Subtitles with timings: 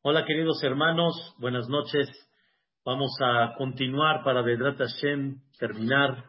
[0.00, 2.08] Hola queridos hermanos, buenas noches.
[2.84, 6.24] Vamos a continuar para Vedrat Hashem terminar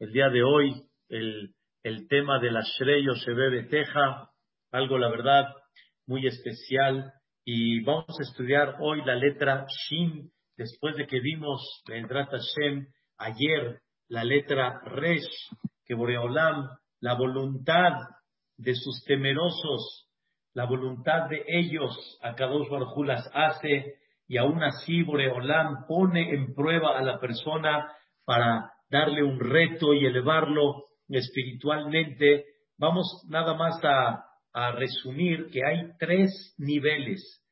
[0.00, 0.74] el día de hoy
[1.08, 1.54] el,
[2.08, 4.28] tema de la Shrey Yoshebe Teja,
[4.72, 5.44] algo la verdad
[6.08, 7.12] muy especial.
[7.44, 13.78] Y vamos a estudiar hoy la letra Shin, después de que vimos Vedrat Hashem ayer
[14.08, 15.48] la letra Resh,
[15.86, 17.92] que Boreolam, la voluntad
[18.56, 20.08] de sus temerosos,
[20.54, 23.96] la voluntad de ellos, a Kadosh Baruj las hace
[24.28, 27.90] y aún así Boreolam pone en prueba a la persona
[28.24, 32.44] para darle un reto y elevarlo espiritualmente.
[32.78, 34.28] Vamos nada más a,
[34.72, 37.42] resumir que hay tres niveles.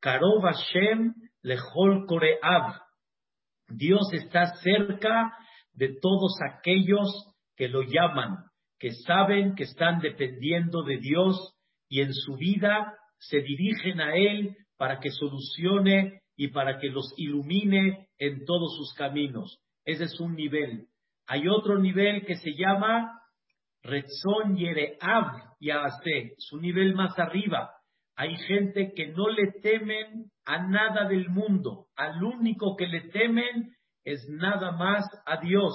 [0.00, 2.80] Karov Hashem Lechol Koreav.
[3.68, 5.32] Dios está cerca
[5.72, 7.08] de todos aquellos
[7.56, 8.38] que lo llaman,
[8.80, 11.57] que saben que están dependiendo de Dios
[11.88, 17.12] y en su vida se dirigen a Él para que solucione y para que los
[17.16, 19.58] ilumine en todos sus caminos.
[19.84, 20.86] Ese es un nivel.
[21.26, 23.20] Hay otro nivel que se llama
[23.82, 27.70] Retzon Yereav Yaase, es un nivel más arriba.
[28.16, 33.72] Hay gente que no le temen a nada del mundo, al único que le temen
[34.04, 35.74] es nada más a Dios.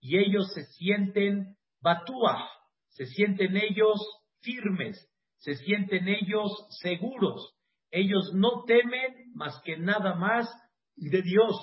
[0.00, 2.48] Y ellos se sienten batuah,
[2.88, 4.00] se sienten ellos
[4.40, 4.96] firmes,
[5.44, 6.50] se sienten ellos
[6.80, 7.54] seguros.
[7.90, 10.48] Ellos no temen más que nada más
[10.96, 11.54] de Dios.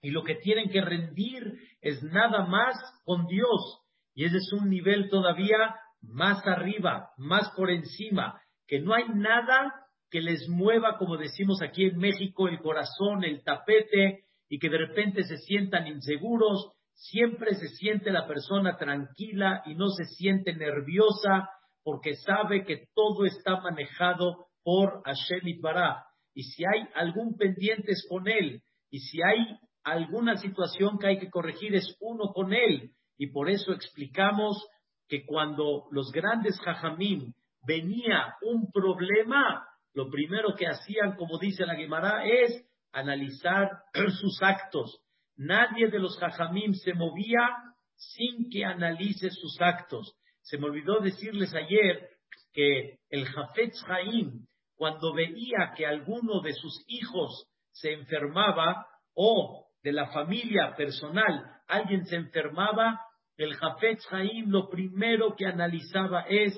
[0.00, 2.74] Y lo que tienen que rendir es nada más
[3.04, 3.82] con Dios.
[4.14, 9.74] Y ese es un nivel todavía más arriba, más por encima, que no hay nada
[10.10, 14.78] que les mueva, como decimos aquí en México, el corazón, el tapete, y que de
[14.78, 16.72] repente se sientan inseguros.
[16.94, 21.50] Siempre se siente la persona tranquila y no se siente nerviosa
[21.86, 26.04] porque sabe que todo está manejado por Hashem Itbará.
[26.34, 28.60] Y si hay algún pendiente es con él.
[28.90, 32.90] Y si hay alguna situación que hay que corregir es uno con él.
[33.16, 34.66] Y por eso explicamos
[35.06, 37.32] que cuando los grandes jajamim
[37.64, 43.70] venía un problema, lo primero que hacían, como dice la Gemara, es analizar
[44.20, 45.04] sus actos.
[45.36, 47.46] Nadie de los jajamim se movía
[47.94, 50.16] sin que analice sus actos.
[50.46, 52.08] Se me olvidó decirles ayer
[52.52, 54.46] que el Jafetz Haim,
[54.76, 62.06] cuando veía que alguno de sus hijos se enfermaba o de la familia personal alguien
[62.06, 63.00] se enfermaba,
[63.36, 66.54] el Jafetz Haim lo primero que analizaba es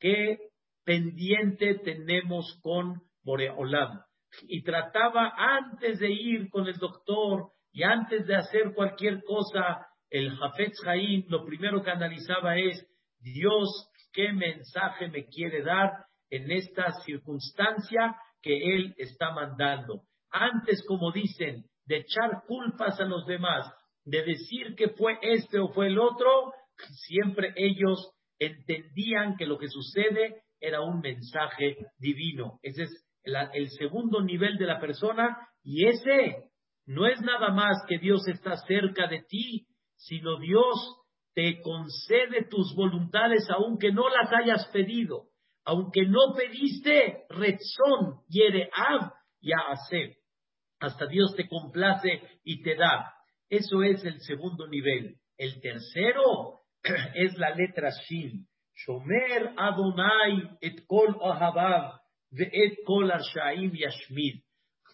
[0.00, 0.38] qué
[0.84, 4.00] pendiente tenemos con Boreolam.
[4.48, 10.36] Y trataba antes de ir con el doctor y antes de hacer cualquier cosa, el
[10.36, 12.84] Jafetz Haim lo primero que analizaba es
[13.20, 15.92] Dios qué mensaje me quiere dar
[16.30, 20.02] en esta circunstancia que Él está mandando.
[20.30, 23.70] Antes, como dicen, de echar culpas a los demás,
[24.04, 26.52] de decir que fue este o fue el otro,
[27.06, 32.58] siempre ellos entendían que lo que sucede era un mensaje divino.
[32.62, 36.50] Ese es el, segundo nivel de la persona y ese
[36.86, 40.97] no es nada más que Dios está cerca de ti, sino Dios
[41.38, 45.28] te concede tus voluntades aunque no las hayas pedido,
[45.64, 48.24] aunque no pediste rezón,
[48.72, 50.16] ab y hacer.
[50.80, 53.14] Hasta Dios te complace y te da.
[53.48, 55.14] Eso es el segundo nivel.
[55.36, 56.62] El tercero
[57.14, 58.44] es la letra Shin.
[58.74, 61.14] Shomer Adonai et kol
[62.32, 64.42] ve et kol yashmid.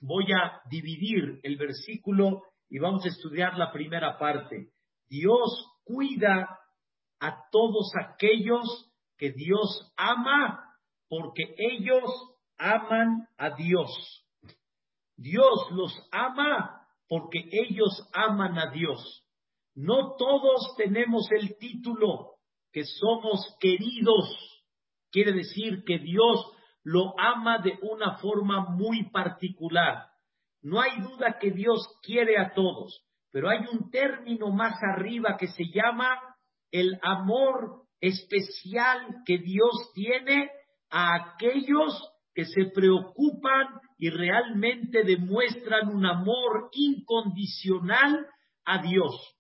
[0.03, 4.69] Voy a dividir el versículo y vamos a estudiar la primera parte.
[5.09, 6.59] Dios cuida
[7.21, 10.65] a todos aquellos que Dios ama
[11.09, 12.11] porque ellos
[12.59, 13.91] aman a Dios.
[15.17, 19.25] Dios los ama porque ellos aman a Dios.
[19.75, 22.35] No todos tenemos el título
[22.73, 24.29] que somos queridos.
[25.11, 26.53] Quiere decir que Dios
[26.83, 30.09] lo ama de una forma muy particular.
[30.63, 33.04] No hay duda que Dios quiere a todos,
[33.35, 36.21] pero hay un término más arriba que se llama
[36.71, 40.53] el amor especial que Dios tiene
[40.89, 48.25] a aquellos que se preocupan y realmente demuestran un amor incondicional
[48.67, 49.37] a Dios.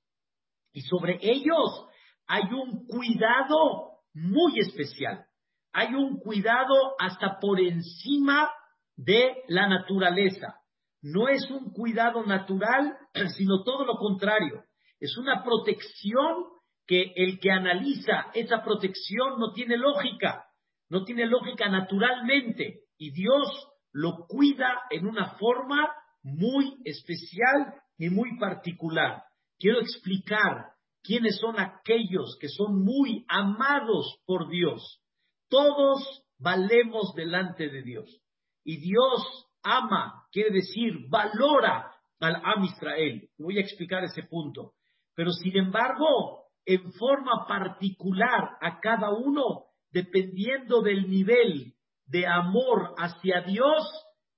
[0.72, 1.86] Y sobre ellos
[2.26, 5.24] hay un cuidado muy especial.
[5.72, 8.50] Hay un cuidado hasta por encima
[8.96, 10.63] de la naturaleza
[11.04, 12.96] no es un cuidado natural,
[13.36, 14.64] sino todo lo contrario.
[14.98, 16.44] Es una protección
[16.86, 20.46] que el que analiza esa protección no tiene lógica,
[20.88, 22.84] no tiene lógica naturalmente.
[22.96, 23.48] Y Dios
[23.92, 25.92] lo cuida en una forma
[26.22, 29.24] muy especial y muy particular.
[29.58, 30.70] Quiero explicar
[31.02, 35.02] quiénes son aquellos que son muy amados por Dios.
[35.50, 38.22] Todos valemos delante de Dios.
[38.64, 41.90] Y Dios ama, quiere decir, valora
[42.20, 43.28] al Am Israel.
[43.38, 44.72] Voy a explicar ese punto.
[45.14, 51.74] Pero sin embargo, en forma particular a cada uno, dependiendo del nivel
[52.06, 53.84] de amor hacia Dios,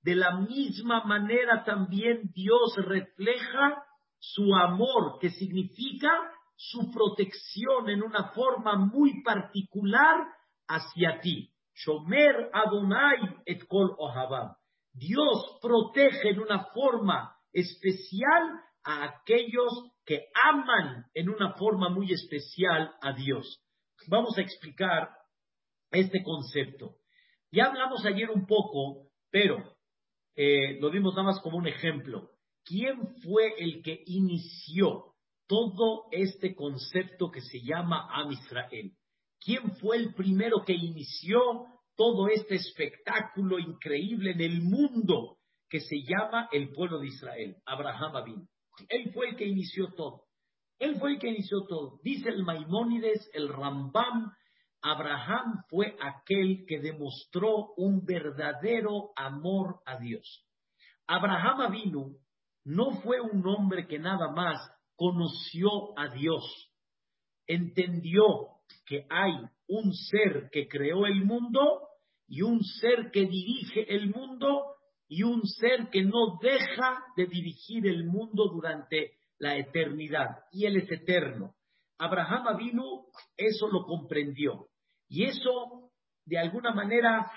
[0.01, 3.83] de la misma manera también Dios refleja
[4.19, 6.09] su amor, que significa
[6.55, 10.25] su protección en una forma muy particular
[10.67, 11.51] hacia ti.
[11.73, 13.95] Shomer Adonai et kol
[14.97, 19.71] Dios protege en una forma especial a aquellos
[20.05, 23.61] que aman en una forma muy especial a Dios.
[24.07, 25.09] Vamos a explicar
[25.91, 26.95] este concepto.
[27.51, 29.57] Ya hablamos ayer un poco, pero
[30.35, 32.31] eh, lo dimos nada más como un ejemplo.
[32.63, 35.13] ¿Quién fue el que inició
[35.47, 38.93] todo este concepto que se llama Am Israel?
[39.39, 41.65] ¿Quién fue el primero que inició
[41.97, 47.57] todo este espectáculo increíble en el mundo que se llama el pueblo de Israel?
[47.65, 48.47] Abraham Abin.
[48.87, 50.23] Él fue el que inició todo.
[50.79, 51.99] Él fue el que inició todo.
[52.03, 54.31] Dice el Maimónides, el Rambam,
[54.81, 60.45] Abraham fue aquel que demostró un verdadero amor a Dios.
[61.07, 62.17] Abraham Avinu
[62.63, 64.59] no fue un hombre que nada más
[64.95, 66.43] conoció a Dios,
[67.47, 68.23] entendió
[68.85, 69.33] que hay
[69.67, 71.86] un ser que creó el mundo
[72.27, 74.75] y un ser que dirige el mundo
[75.07, 80.43] y un ser que no deja de dirigir el mundo durante la eternidad.
[80.51, 81.55] Y Él es eterno.
[81.97, 84.67] Abraham Avinu eso lo comprendió.
[85.07, 85.91] Y eso,
[86.25, 87.31] de alguna manera,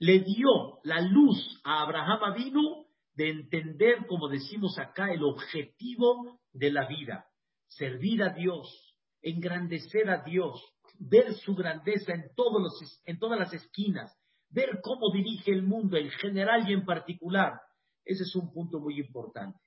[0.00, 6.72] le dio la luz a Abraham Avinu de entender, como decimos acá, el objetivo de
[6.72, 7.26] la vida.
[7.68, 10.60] Servir a Dios, engrandecer a Dios,
[10.98, 14.16] ver su grandeza en, todos los, en todas las esquinas,
[14.50, 17.60] ver cómo dirige el mundo en general y en particular.
[18.04, 19.58] Ese es un punto muy importante.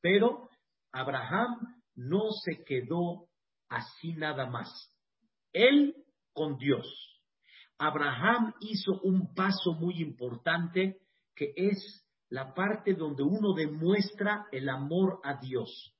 [0.00, 0.48] Pero
[0.92, 3.28] Abraham no se quedó
[3.68, 4.68] así nada más.
[5.52, 5.94] Él
[6.32, 6.86] con Dios.
[7.78, 11.00] Abraham hizo un paso muy importante
[11.34, 15.94] que es la parte donde uno demuestra el amor a Dios.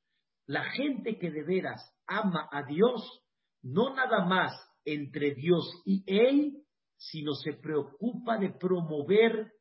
[0.47, 3.23] La gente que de veras ama a Dios,
[3.63, 4.53] no nada más
[4.85, 6.63] entre Dios y Él,
[6.97, 9.53] sino se preocupa de promover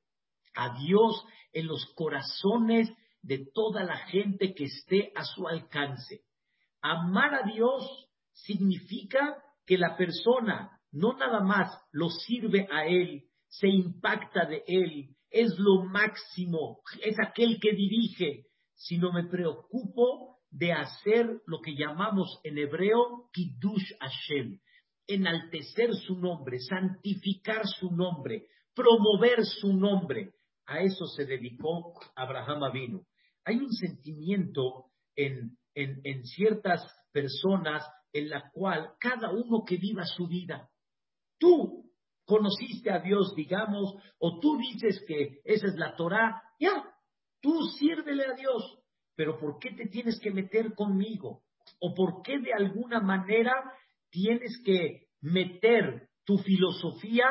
[0.55, 2.91] a Dios en los corazones
[3.21, 6.21] de toda la gente que esté a su alcance.
[6.81, 13.67] Amar a Dios significa que la persona no nada más lo sirve a él, se
[13.67, 21.41] impacta de él, es lo máximo, es aquel que dirige, sino me preocupo de hacer
[21.47, 24.59] lo que llamamos en hebreo Kiddush Hashem,
[25.07, 30.33] enaltecer su nombre, santificar su nombre, promover su nombre.
[30.65, 33.05] A eso se dedicó Abraham Avinu.
[33.45, 40.03] Hay un sentimiento en, en, en ciertas personas en la cual cada uno que viva
[40.05, 40.69] su vida,
[41.39, 41.91] tú
[42.25, 46.83] conociste a Dios, digamos, o tú dices que esa es la Torah, ya,
[47.41, 48.79] tú sírvele a Dios,
[49.15, 51.43] pero ¿por qué te tienes que meter conmigo?
[51.79, 53.53] ¿O por qué de alguna manera
[54.09, 57.25] tienes que meter tu filosofía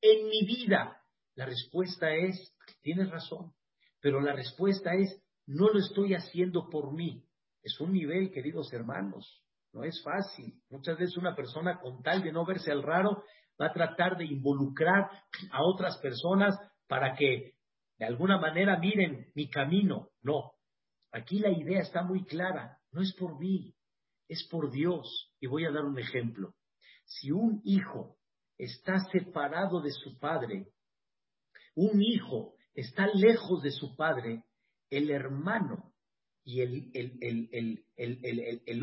[0.00, 0.96] en mi vida?
[1.34, 3.52] La respuesta es, tienes razón,
[4.00, 7.24] pero la respuesta es, no lo estoy haciendo por mí.
[7.62, 10.54] Es un nivel, queridos hermanos, no es fácil.
[10.70, 13.24] Muchas veces una persona con tal de no verse al raro
[13.60, 15.10] va a tratar de involucrar
[15.50, 16.56] a otras personas
[16.86, 17.54] para que
[17.98, 20.10] de alguna manera miren mi camino.
[20.22, 20.52] No,
[21.12, 22.78] aquí la idea está muy clara.
[22.90, 23.74] No es por mí,
[24.28, 25.32] es por Dios.
[25.40, 26.54] Y voy a dar un ejemplo.
[27.04, 28.16] Si un hijo
[28.58, 30.68] está separado de su padre,
[31.74, 34.44] un hijo está lejos de su padre,
[34.90, 35.92] el hermano
[36.44, 36.90] y el,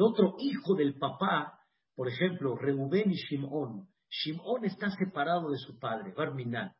[0.01, 1.59] otro hijo del papá,
[1.95, 6.73] por ejemplo, Reubén y Shimón, Shimón está separado de su padre, Barminan,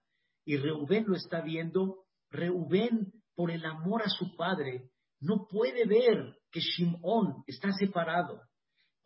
[0.45, 6.37] y Reubén lo está viendo, Reubén, por el amor a su padre, no puede ver
[6.51, 8.41] que Shimón está separado.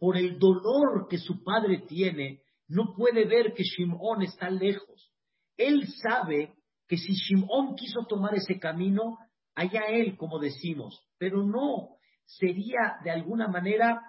[0.03, 5.13] Por el dolor que su padre tiene, no puede ver que Shimón está lejos.
[5.55, 6.55] Él sabe
[6.89, 9.17] que si Shimón quiso tomar ese camino,
[9.55, 11.95] allá él, como decimos, pero no,
[12.25, 14.01] sería de alguna manera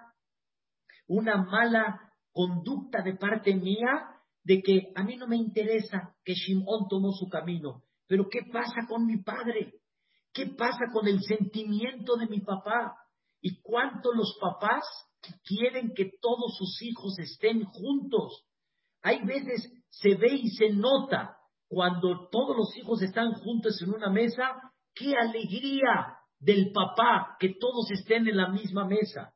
[1.07, 6.89] una mala conducta de parte mía de que a mí no me interesa que Shimón
[6.89, 7.83] tomó su camino.
[8.05, 9.75] Pero ¿qué pasa con mi padre?
[10.33, 12.97] ¿Qué pasa con el sentimiento de mi papá?
[13.39, 14.83] ¿Y cuánto los papás
[15.43, 18.45] quieren que todos sus hijos estén juntos?
[19.01, 24.09] Hay veces se ve y se nota cuando todos los hijos están juntos en una
[24.09, 24.55] mesa,
[24.93, 29.33] qué alegría del papá que todos estén en la misma mesa.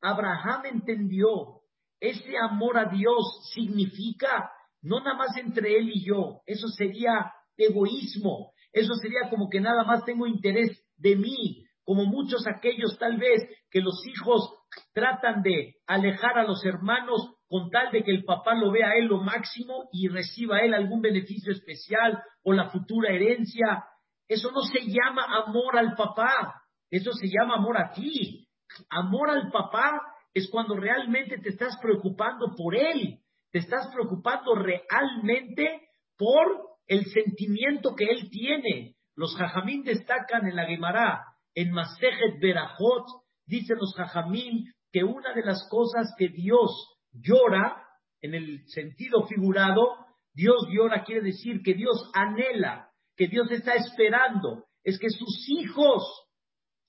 [0.00, 1.60] Abraham entendió,
[2.00, 4.50] ese amor a Dios significa
[4.82, 9.84] no nada más entre él y yo, eso sería egoísmo, eso sería como que nada
[9.84, 14.54] más tengo interés de mí, como muchos aquellos tal vez que los hijos
[14.92, 18.96] tratan de alejar a los hermanos con tal de que el papá lo vea a
[18.96, 23.84] él lo máximo y reciba a él algún beneficio especial o la futura herencia.
[24.28, 28.46] Eso no se llama amor al papá, eso se llama amor a ti.
[28.88, 30.00] Amor al papá
[30.32, 33.18] es cuando realmente te estás preocupando por él,
[33.50, 38.94] te estás preocupando realmente por el sentimiento que él tiene.
[39.16, 41.24] Los jajamín destacan en la Gemara,
[41.54, 43.06] en Masejet Berajot,
[43.50, 46.70] dicen los jajamín que una de las cosas que Dios
[47.12, 47.84] llora,
[48.22, 49.96] en el sentido figurado,
[50.32, 56.02] Dios llora quiere decir que Dios anhela, que Dios está esperando, es que sus hijos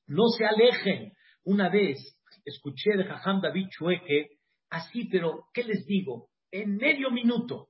[0.08, 1.12] no se alejen.
[1.44, 1.98] Una vez
[2.46, 4.38] escuché de Jajam David Chueque,
[4.70, 6.30] así, pero ¿qué les digo?
[6.52, 7.70] En medio minuto,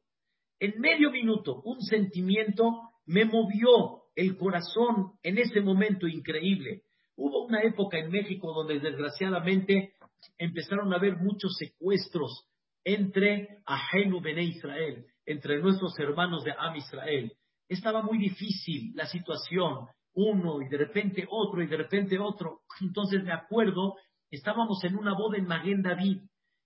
[0.60, 6.84] en medio minuto, un sentimiento me movió el corazón en ese momento increíble.
[7.24, 9.94] Hubo una época en México donde desgraciadamente
[10.40, 12.48] empezaron a haber muchos secuestros
[12.84, 17.32] entre Ajenu Bene Israel, entre nuestros hermanos de Am Israel.
[17.70, 19.86] Estaba muy difícil la situación,
[20.16, 22.62] uno y de repente otro y de repente otro.
[22.82, 23.98] Entonces me acuerdo,
[24.32, 26.24] estábamos en una boda en Maguen David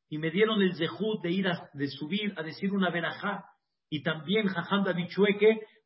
[0.08, 3.44] y me dieron el zehut de ir a, de subir a decir una verajá
[3.90, 5.10] y también Jajam David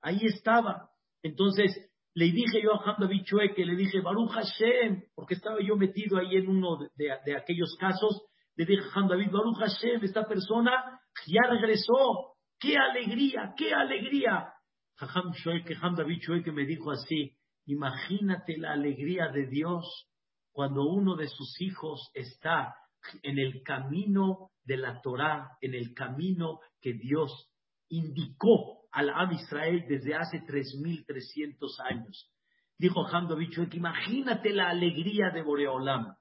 [0.03, 0.91] ahí estaba.
[1.23, 1.88] Entonces
[2.19, 3.23] le dije yo a Jajam David
[3.55, 8.23] le dije, Baruch Hashem, porque estaba yo metido ahí en uno de, aquellos casos,
[8.57, 14.51] le dije a Jajam David, Baruch Hashem, esta persona ya regresó, qué alegría, qué alegría.
[14.97, 20.09] Jajam Shueke, Jajam David me dijo así, imagínate la alegría de Dios
[20.51, 22.75] cuando uno de sus hijos está
[23.23, 27.49] en el camino de la Torah, en el camino que Dios
[27.87, 31.57] indicó al Am Israel desde hace 3.300
[31.89, 32.31] años.
[32.77, 36.15] Dijo Hamdo que imagínate la alegría de Boreolam.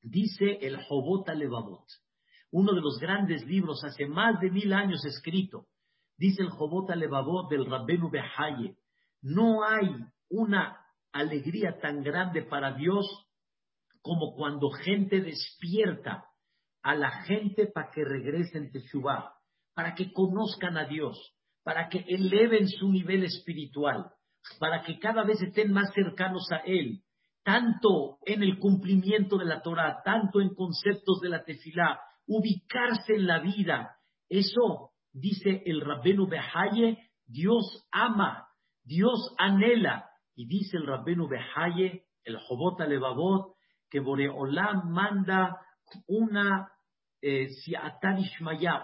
[0.00, 1.86] Dice el Jobot Levavot,
[2.50, 5.66] uno de los grandes libros hace más de mil años escrito.
[6.16, 8.76] Dice el Jobot Levavot del Rabbenu Behaye,
[9.20, 9.88] no hay
[10.30, 10.78] una
[11.12, 13.06] alegría tan grande para Dios
[14.00, 16.24] como cuando gente despierta
[16.82, 19.32] a la gente para que regresen en Teshuvah
[19.74, 21.16] para que conozcan a Dios,
[21.64, 24.10] para que eleven su nivel espiritual,
[24.58, 27.02] para que cada vez estén más cercanos a Él,
[27.44, 33.26] tanto en el cumplimiento de la Torah, tanto en conceptos de la tefilá, ubicarse en
[33.26, 33.96] la vida.
[34.28, 38.48] Eso, dice el Rabbenu Behaye, Dios ama,
[38.84, 40.08] Dios anhela.
[40.34, 43.54] Y dice el Rabbenu Behaye, el Jobot Alevavot,
[43.90, 45.60] que Boreolam manda
[46.06, 46.68] una
[47.20, 47.48] eh,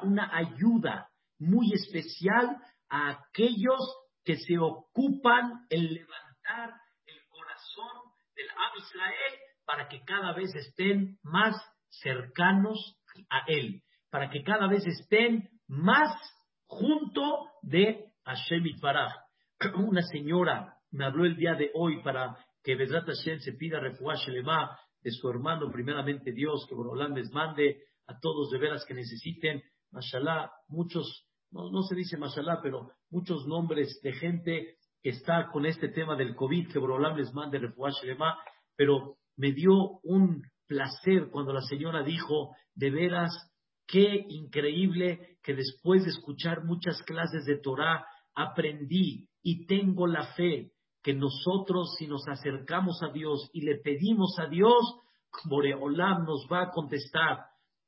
[0.02, 1.08] una ayuda
[1.38, 2.56] muy especial
[2.88, 3.80] a aquellos
[4.24, 6.74] que se ocupan en levantar
[7.06, 11.56] el corazón del Am Israel para que cada vez estén más
[11.88, 12.96] cercanos
[13.30, 16.14] a él, para que cada vez estén más
[16.66, 19.12] junto de Hashem Itbaraj.
[19.76, 24.26] Una señora me habló el día de hoy para que Bezrat Hashem se pida refuash
[24.26, 29.62] de su hermano, primeramente Dios, que Borolam les mande a todos de veras que necesiten,
[29.90, 35.88] mashallah, muchos, no, se dice mashallah, pero muchos nombres de gente que está con este
[35.88, 37.96] tema del COVID, que Borolam les mande refuash
[38.76, 43.30] pero me dio un placer cuando la señora dijo, de veras,
[43.86, 50.72] qué increíble que después de escuchar muchas clases de Torah, aprendí y tengo la fe
[51.02, 55.00] que nosotros si nos acercamos a Dios y le pedimos a Dios,
[55.44, 57.38] Boreolam nos va a contestar.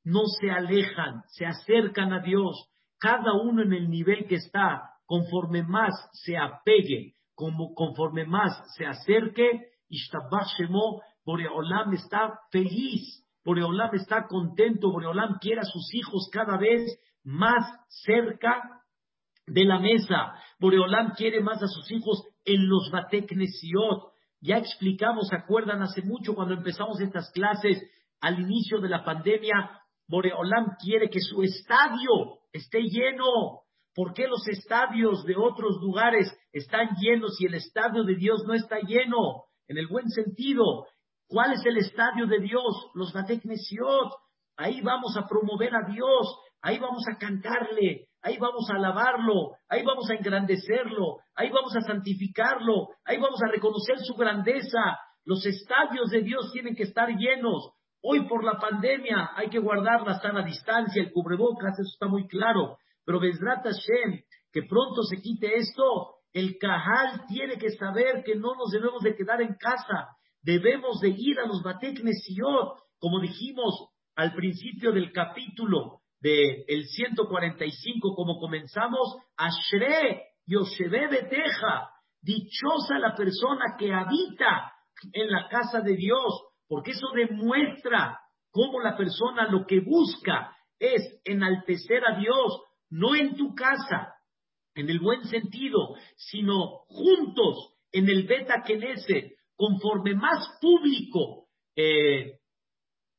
[0.05, 2.70] No se alejan, se acercan a Dios,
[3.01, 8.87] cada uno en el nivel que está, conforme más se apegue, como, conforme más se
[8.87, 16.99] acerque, Shemo, Boreolam está feliz, Boreolam está contento, Boreolam quiere a sus hijos cada vez
[17.25, 18.83] más cerca
[19.47, 24.13] de la mesa, Boreolam quiere más a sus hijos en los Bateknesiot.
[24.43, 27.83] Ya explicamos, acuerdan hace mucho cuando empezamos estas clases,
[28.21, 29.80] al inicio de la pandemia,
[30.11, 33.63] Boreolam quiere que su estadio esté lleno.
[33.95, 38.55] ¿Por qué los estadios de otros lugares están llenos y el estadio de Dios no
[38.55, 39.45] está lleno?
[39.69, 40.87] En el buen sentido,
[41.29, 42.91] ¿cuál es el estadio de Dios?
[42.95, 44.13] Los Bateknesiot.
[44.57, 49.83] Ahí vamos a promover a Dios, ahí vamos a cantarle, ahí vamos a alabarlo, ahí
[49.85, 54.99] vamos a engrandecerlo, ahí vamos a santificarlo, ahí vamos a reconocer su grandeza.
[55.25, 57.71] Los estadios de Dios tienen que estar llenos.
[58.03, 62.27] Hoy por la pandemia hay que guardar la sana distancia, el cubrebocas, eso está muy
[62.27, 62.79] claro.
[63.05, 68.55] Pero Bezrat Hashem, que pronto se quite esto, el Cajal tiene que saber que no
[68.55, 70.09] nos debemos de quedar en casa,
[70.43, 76.85] debemos de ir a los Batek Nesiot, como dijimos al principio del capítulo del el
[76.85, 81.91] 145, como comenzamos, Ashre Yoshebe Beteja,
[82.21, 84.73] dichosa la persona que habita
[85.13, 88.21] en la casa de Dios, porque eso demuestra
[88.53, 94.15] cómo la persona lo que busca es enaltecer a Dios, no en tu casa,
[94.77, 102.39] en el buen sentido, sino juntos en el beta kenese, conforme más público eh,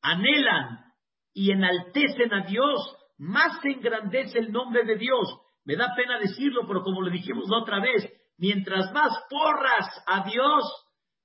[0.02, 0.86] anhelan
[1.34, 2.80] y enaltecen a Dios,
[3.18, 5.28] más se engrandece el nombre de Dios.
[5.66, 10.64] Me da pena decirlo, pero como le dijimos otra vez, mientras más porras a Dios,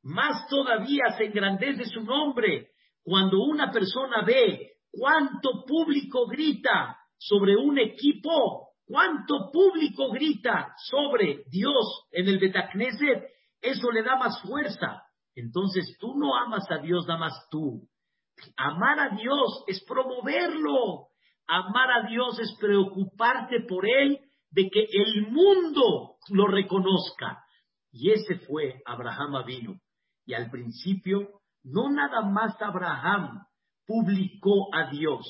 [0.06, 2.68] más todavía se engrandece su nombre.
[3.02, 12.06] Cuando una persona ve cuánto público grita sobre un equipo, cuánto público grita sobre Dios
[12.12, 13.25] en el Betacneset,
[13.60, 15.02] eso le da más fuerza.
[15.34, 17.88] Entonces tú no amas a Dios nada más tú.
[18.56, 21.08] Amar a Dios es promoverlo.
[21.48, 24.20] Amar a Dios es preocuparte por Él,
[24.50, 27.42] de que el mundo lo reconozca.
[27.90, 29.80] Y ese fue Abraham Avino.
[30.26, 33.47] Y al principio, no nada más Abraham
[33.87, 35.25] publicó a Dios,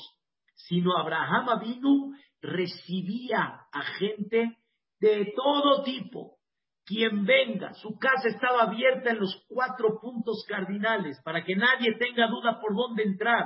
[0.55, 2.11] sino Abraham vino,
[2.41, 4.57] recibía a gente
[4.99, 6.37] de todo tipo.
[6.85, 12.27] Quien venga, su casa estaba abierta en los cuatro puntos cardinales para que nadie tenga
[12.27, 13.45] duda por dónde entrar.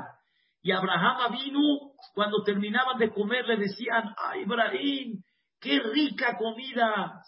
[0.62, 1.60] Y Abraham vino,
[2.14, 5.24] cuando terminaban de comer, le decían, ay, Ibrahim,
[5.60, 7.22] qué rica comida,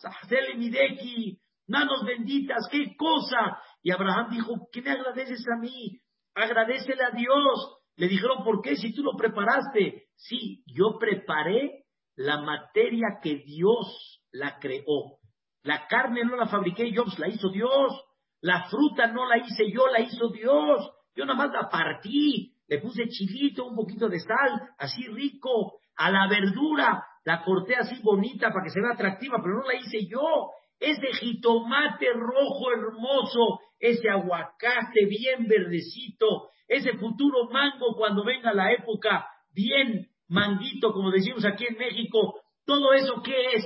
[0.55, 3.57] Mideki, manos benditas, qué cosa.
[3.83, 5.99] Y Abraham dijo, ¿qué me agradeces a mí?
[6.33, 7.77] Agradecele a Dios.
[7.95, 8.75] Le dijeron, ¿por qué?
[8.75, 10.05] Si tú lo preparaste.
[10.15, 15.19] Sí, yo preparé la materia que Dios la creó.
[15.63, 17.93] La carne no la fabriqué yo, pues la hizo Dios.
[18.41, 20.91] La fruta no la hice yo, la hizo Dios.
[21.15, 25.79] Yo nada más la partí, le puse chilito, un poquito de sal, así rico.
[25.95, 29.75] A la verdura la corté así bonita para que se vea atractiva, pero no la
[29.75, 30.49] hice yo.
[30.79, 39.27] Ese jitomate rojo hermoso, ese aguacate bien verdecito, ese futuro mango cuando venga la época
[39.51, 43.65] bien manguito, como decimos aquí en México, todo eso qué es?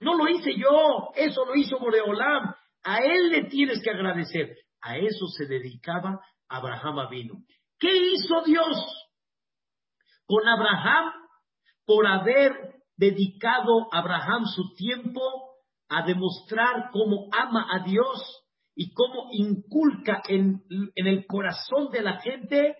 [0.00, 2.54] No lo hice yo, eso lo hizo Moreolam.
[2.84, 4.56] A él le tienes que agradecer.
[4.80, 7.34] A eso se dedicaba Abraham Avino.
[7.78, 8.76] ¿Qué hizo Dios
[10.26, 11.12] con Abraham
[11.84, 12.52] por haber
[12.96, 15.47] dedicado a Abraham su tiempo
[15.88, 20.62] a demostrar cómo ama a Dios y cómo inculca en,
[20.94, 22.76] el corazón de la gente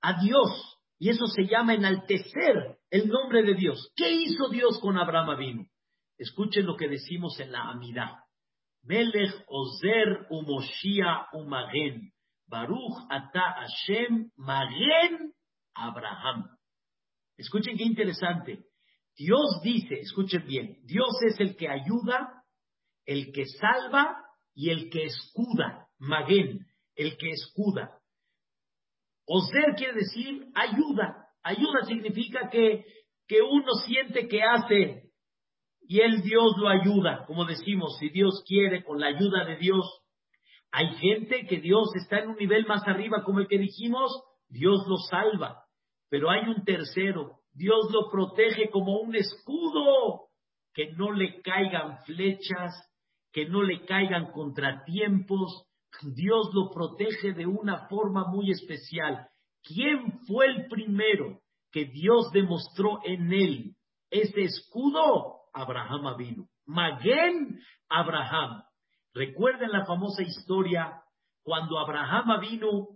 [0.00, 0.78] a Dios.
[0.98, 3.92] Y eso se llama enaltecer el nombre de Dios.
[3.96, 5.66] ¿Qué hizo Dios con Abraham Avinu?
[6.16, 8.12] Escuchen lo que decimos en la Amidad.
[8.82, 12.12] Melech Ozer Umoshia Umagen.
[12.46, 15.32] Baruch Ata Hashem Magen
[15.74, 16.56] Abraham.
[17.36, 18.64] Escuchen qué interesante.
[19.16, 22.43] Dios dice, escuchen bien, Dios es el que ayuda,
[23.06, 27.98] el que salva y el que escuda, Maguen, el que escuda.
[29.26, 31.28] Oser quiere decir ayuda.
[31.42, 32.84] Ayuda significa que,
[33.26, 35.04] que uno siente que hace
[35.86, 37.24] y el Dios lo ayuda.
[37.26, 39.84] Como decimos, si Dios quiere, con la ayuda de Dios.
[40.70, 44.10] Hay gente que Dios está en un nivel más arriba, como el que dijimos,
[44.48, 45.64] Dios lo salva.
[46.08, 50.28] Pero hay un tercero, Dios lo protege como un escudo,
[50.72, 52.72] que no le caigan flechas,
[53.34, 55.66] que no le caigan contratiempos.
[56.02, 59.28] Dios lo protege de una forma muy especial.
[59.62, 61.40] ¿Quién fue el primero
[61.72, 63.76] que Dios demostró en él
[64.10, 65.40] ese escudo?
[65.52, 66.46] Abraham vino.
[66.64, 68.62] Maguen Abraham.
[69.12, 71.02] Recuerden la famosa historia
[71.42, 72.88] cuando Abraham vino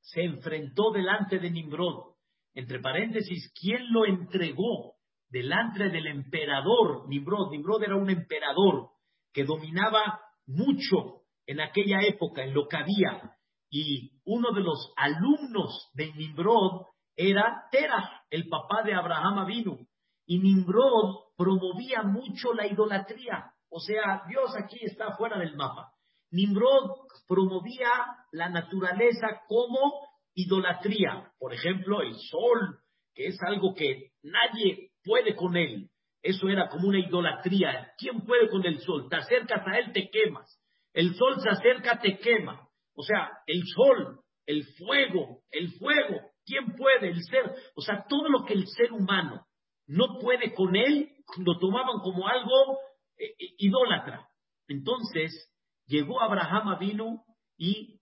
[0.00, 2.14] se enfrentó delante de Nimrod.
[2.54, 4.94] Entre paréntesis, ¿quién lo entregó
[5.28, 7.50] delante del emperador Nimrod?
[7.50, 8.93] Nimrod era un emperador
[9.34, 13.36] que dominaba mucho en aquella época, en lo que había.
[13.68, 19.86] Y uno de los alumnos de Nimrod era Terah, el papá de Abraham Avinu.
[20.26, 23.52] Y Nimrod promovía mucho la idolatría.
[23.68, 25.90] O sea, Dios aquí está fuera del mapa.
[26.30, 26.90] Nimrod
[27.26, 27.90] promovía
[28.32, 29.92] la naturaleza como
[30.34, 31.32] idolatría.
[31.38, 32.78] Por ejemplo, el sol,
[33.14, 35.90] que es algo que nadie puede con él.
[36.24, 37.92] Eso era como una idolatría.
[37.98, 39.08] ¿Quién puede con el sol?
[39.10, 40.58] Te acercas a él, te quemas.
[40.94, 42.66] El sol se acerca, te quema.
[42.94, 46.30] O sea, el sol, el fuego, el fuego.
[46.46, 47.10] ¿Quién puede?
[47.10, 47.54] El ser.
[47.76, 49.44] O sea, todo lo que el ser humano
[49.86, 51.10] no puede con él,
[51.44, 52.78] lo tomaban como algo
[53.18, 54.26] eh, eh, idólatra.
[54.66, 55.52] Entonces,
[55.86, 57.22] llegó Abraham vino
[57.58, 58.00] y,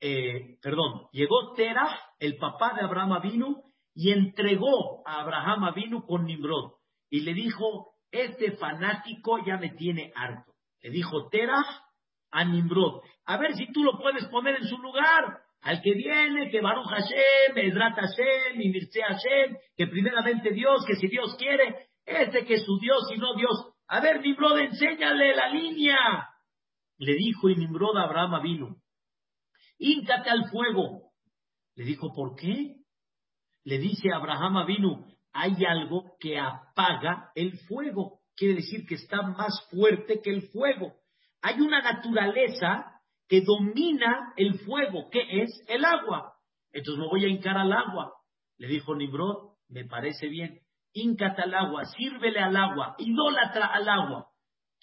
[0.00, 6.24] eh, perdón, llegó Terah, el papá de Abraham vino, y entregó a Abraham vino con
[6.24, 6.77] Nimrod.
[7.10, 10.52] Y le dijo, este fanático ya me tiene harto.
[10.82, 11.64] Le dijo Terah
[12.30, 15.40] a Nimrod, a ver si tú lo puedes poner en su lugar.
[15.60, 20.94] Al que viene, que Baruch Hashem, Edrat Hashem, y Mirce Hashem, que primeramente Dios, que
[20.94, 23.74] si Dios quiere, ese que es su Dios y no Dios.
[23.88, 26.28] A ver, Nimrod, enséñale la línea.
[26.98, 28.76] Le dijo y Nimrod a Abraham vino,
[29.78, 31.12] híncate al fuego.
[31.74, 32.76] Le dijo, ¿por qué?
[33.64, 35.06] Le dice Abraham vino,
[35.38, 38.20] hay algo que apaga el fuego.
[38.36, 40.94] Quiere decir que está más fuerte que el fuego.
[41.42, 46.34] Hay una naturaleza que domina el fuego, que es el agua.
[46.72, 48.14] Entonces me voy a hincar al agua.
[48.56, 50.60] Le dijo Nimrod, me parece bien.
[50.92, 54.28] Híncate al agua, sírvele al agua, idólatra al agua.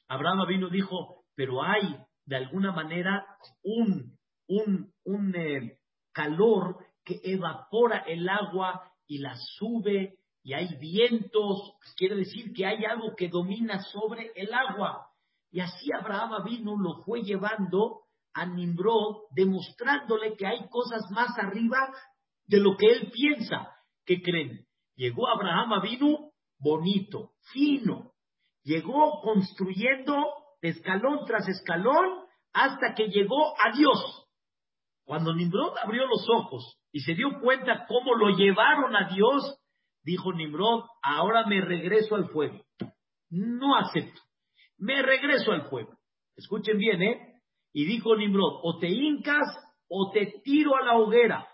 [0.08, 3.26] Abraham vino dijo, pero hay de alguna manera
[3.64, 5.80] un, un, un eh,
[6.14, 12.86] calor que evapora el agua y la sube y hay vientos, quiere decir que hay
[12.86, 15.08] algo que domina sobre el agua.
[15.50, 21.92] Y así Abraham vino, lo fue llevando a Nimrod, demostrándole que hay cosas más arriba
[22.46, 23.76] de lo que él piensa.
[24.06, 24.68] ¿Qué creen?
[24.96, 26.30] Llegó Abraham vino
[26.60, 28.12] bonito, fino.
[28.62, 30.16] Llegó construyendo
[30.62, 34.28] escalón tras escalón hasta que llegó a Dios.
[35.06, 39.60] Cuando Nimrod abrió los ojos y se dio cuenta cómo lo llevaron a Dios,
[40.06, 42.64] dijo Nimrod, ahora me regreso al fuego.
[43.30, 44.22] No acepto.
[44.78, 45.98] Me regreso al fuego.
[46.36, 47.42] Escuchen bien, ¿eh?
[47.74, 49.44] Y dijo Nimrod, o te hincas
[49.90, 51.48] o te tiro a la hoguera.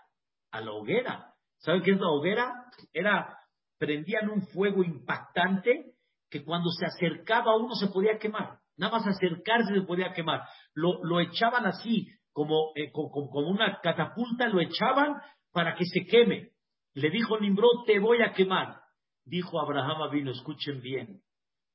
[0.52, 1.34] A la hoguera.
[1.58, 2.66] ¿Saben qué es la hoguera?
[2.92, 3.38] Era,
[3.78, 5.94] prendían un fuego impactante
[6.30, 8.58] que cuando se acercaba uno se podía quemar.
[8.76, 10.42] Nada más acercarse se podía quemar.
[10.74, 15.14] Lo, lo echaban así, como, eh, como, una catapulta, lo echaban
[15.52, 16.51] para que se queme.
[16.94, 18.80] Le dijo Nimrod, te voy a quemar.
[19.24, 21.22] Dijo Abraham vino, escuchen bien,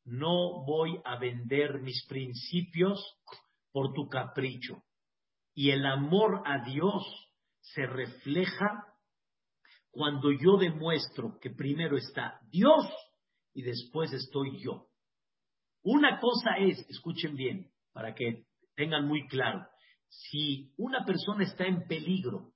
[0.04, 3.00] no voy a vender mis principios
[3.72, 4.84] por tu capricho.
[5.54, 7.04] Y el amor a Dios
[7.62, 8.86] se refleja
[9.92, 12.86] cuando yo demuestro que primero está Dios
[13.54, 14.88] y después estoy yo.
[15.84, 18.44] Una cosa es, escuchen bien, para que
[18.76, 19.66] tengan muy claro,
[20.10, 22.54] si una persona está en peligro,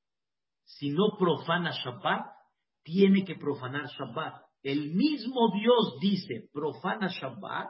[0.64, 2.41] si no profana Shabbat,
[2.84, 4.42] tiene que profanar Shabbat.
[4.64, 7.70] El mismo Dios dice, profana Shabbat,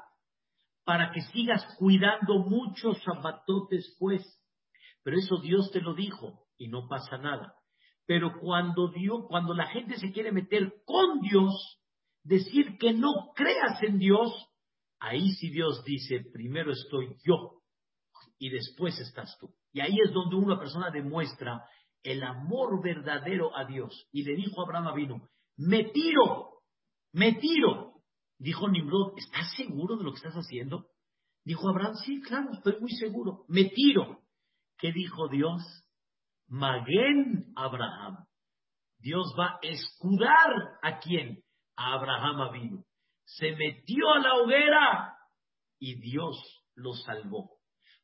[0.83, 4.21] para que sigas cuidando muchos Shabbatot después.
[5.03, 7.55] Pero eso Dios te lo dijo y no pasa nada.
[8.05, 11.79] Pero cuando Dios, cuando la gente se quiere meter con Dios,
[12.23, 14.31] decir que no creas en Dios,
[14.99, 17.61] ahí sí Dios dice, primero estoy yo
[18.37, 19.53] y después estás tú.
[19.71, 21.63] Y ahí es donde una persona demuestra
[22.03, 24.07] el amor verdadero a Dios.
[24.11, 26.61] Y le dijo a Abraham vino, me tiro,
[27.13, 27.93] me tiro.
[28.37, 30.87] Dijo Nimrod, ¿estás seguro de lo que estás haciendo?
[31.43, 33.45] Dijo Abraham, sí, claro, estoy muy seguro.
[33.47, 34.21] Me tiro.
[34.77, 35.61] ¿Qué dijo Dios?
[36.47, 38.25] Maguen Abraham.
[38.99, 41.43] Dios va a escudar a quién?
[41.75, 42.83] A Abraham vino.
[43.25, 45.17] Se metió a la hoguera
[45.79, 46.37] y Dios
[46.75, 47.60] lo salvó.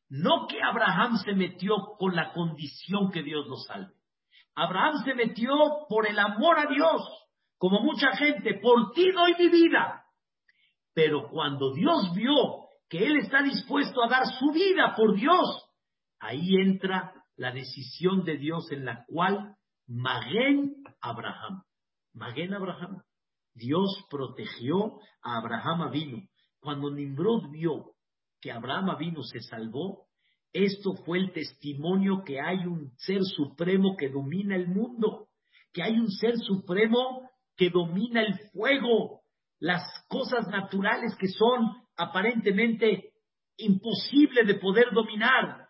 [0.08, 3.92] No que Abraham se metió con la condición que Dios lo salve.
[4.54, 5.52] Abraham se metió
[5.88, 7.02] por el amor a Dios,
[7.58, 10.04] como mucha gente, por ti doy mi vida.
[10.94, 15.68] Pero cuando Dios vio que él está dispuesto a dar su vida por Dios,
[16.18, 19.54] ahí entra la decisión de Dios en la cual
[19.86, 21.62] Maguen Abraham,
[22.14, 23.02] Maguen Abraham,
[23.54, 26.18] Dios protegió a Abraham vino.
[26.60, 27.92] Cuando Nimrod vio
[28.40, 30.06] que Abraham vino se salvó,
[30.52, 35.28] esto fue el testimonio que hay un ser supremo que domina el mundo,
[35.72, 39.20] que hay un ser supremo que domina el fuego,
[39.58, 43.12] las cosas naturales que son aparentemente
[43.56, 45.68] imposibles de poder dominar.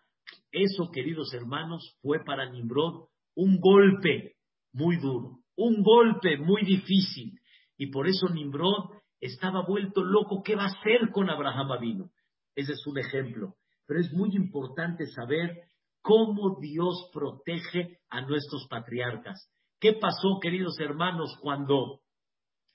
[0.51, 4.35] Eso, queridos hermanos, fue para Nimrod un golpe
[4.71, 7.39] muy duro, un golpe muy difícil.
[7.77, 12.11] Y por eso Nimrod estaba vuelto loco, ¿qué va a hacer con Abraham vino?
[12.55, 13.55] Ese es un ejemplo.
[13.85, 15.63] Pero es muy importante saber
[16.01, 19.51] cómo Dios protege a nuestros patriarcas.
[19.79, 22.01] ¿Qué pasó, queridos hermanos, cuando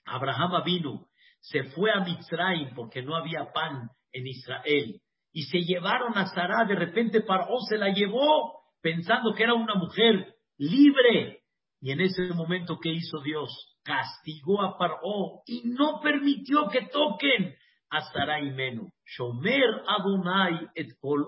[0.05, 1.07] Abraham vino,
[1.39, 5.01] se fue a Mitzrayim porque no había pan en Israel
[5.35, 9.75] y se llevaron a Sarah, de repente Paró se la llevó pensando que era una
[9.75, 11.41] mujer libre.
[11.81, 13.49] Y en ese momento, ¿qué hizo Dios?
[13.83, 17.53] Castigó a Paró y no permitió que toquen
[17.89, 18.89] a Sarai Menu.
[19.05, 21.27] Shomer Adonai et Kol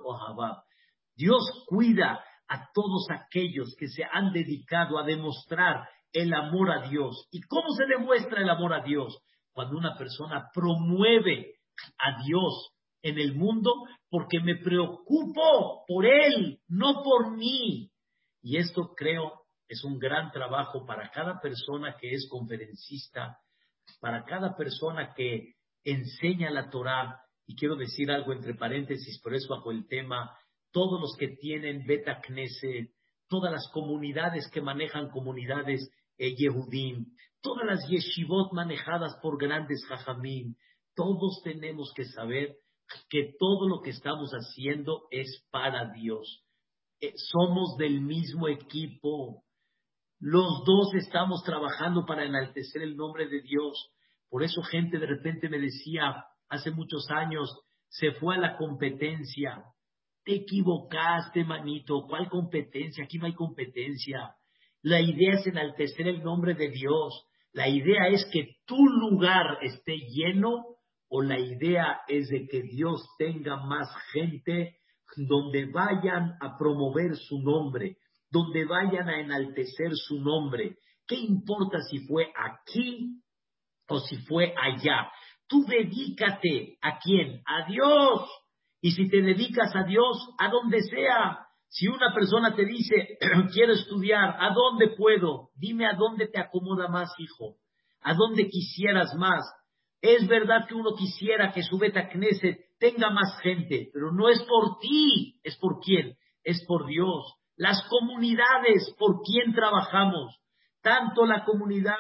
[1.16, 7.28] Dios cuida a todos aquellos que se han dedicado a demostrar el amor a Dios.
[7.32, 9.22] ¿Y cómo se demuestra el amor a Dios?
[9.52, 11.56] Cuando una persona promueve
[11.98, 13.74] a Dios en el mundo
[14.10, 17.92] porque me preocupo por Él, no por mí.
[18.42, 23.38] Y esto creo es un gran trabajo para cada persona que es conferencista,
[24.00, 25.56] para cada persona que
[25.92, 27.22] enseña la Torah.
[27.46, 30.38] Y quiero decir algo entre paréntesis, por eso bajo el tema
[30.72, 32.92] todos los que tienen Beta Knesset,
[33.30, 37.06] todas las comunidades que manejan comunidades eh, Yehudim,
[37.42, 40.56] todas las yeshivot manejadas por grandes jajamim,
[40.96, 42.58] todos tenemos que saber
[43.10, 46.44] que todo lo que estamos haciendo es para Dios.
[47.00, 49.44] Eh, somos del mismo equipo.
[50.20, 53.92] Los dos estamos trabajando para enaltecer el nombre de Dios.
[54.30, 57.50] Por eso gente de repente me decía hace muchos años,
[57.90, 59.64] se fue a la competencia.
[60.24, 62.06] Te equivocaste, manito.
[62.08, 63.06] ¿Cuál competencia?
[63.06, 64.36] Aquí no hay competencia.
[64.82, 67.26] La idea es enaltecer el nombre de Dios.
[67.54, 70.66] La idea es que tu lugar esté lleno
[71.10, 74.78] o la idea es de que Dios tenga más gente
[75.16, 77.98] donde vayan a promover su nombre,
[78.30, 80.78] donde vayan a enaltecer su nombre.
[81.08, 83.22] ¿Qué importa si fue aquí
[83.88, 85.10] o si fue allá?
[85.48, 87.42] Tú dedícate a quién?
[87.46, 88.30] A Dios.
[88.82, 93.18] Y si te dedicas a Dios, a donde sea, si una persona te dice,
[93.54, 95.50] quiero estudiar, ¿a dónde puedo?
[95.56, 97.56] Dime a dónde te acomoda más, hijo.
[98.02, 99.44] ¿A dónde quisieras más?
[100.02, 104.42] Es verdad que uno quisiera que su beta Knesset tenga más gente, pero no es
[104.44, 107.34] por ti, es por quién, es por Dios.
[107.56, 110.40] Las comunidades, por quién trabajamos,
[110.82, 111.96] tanto la comunidad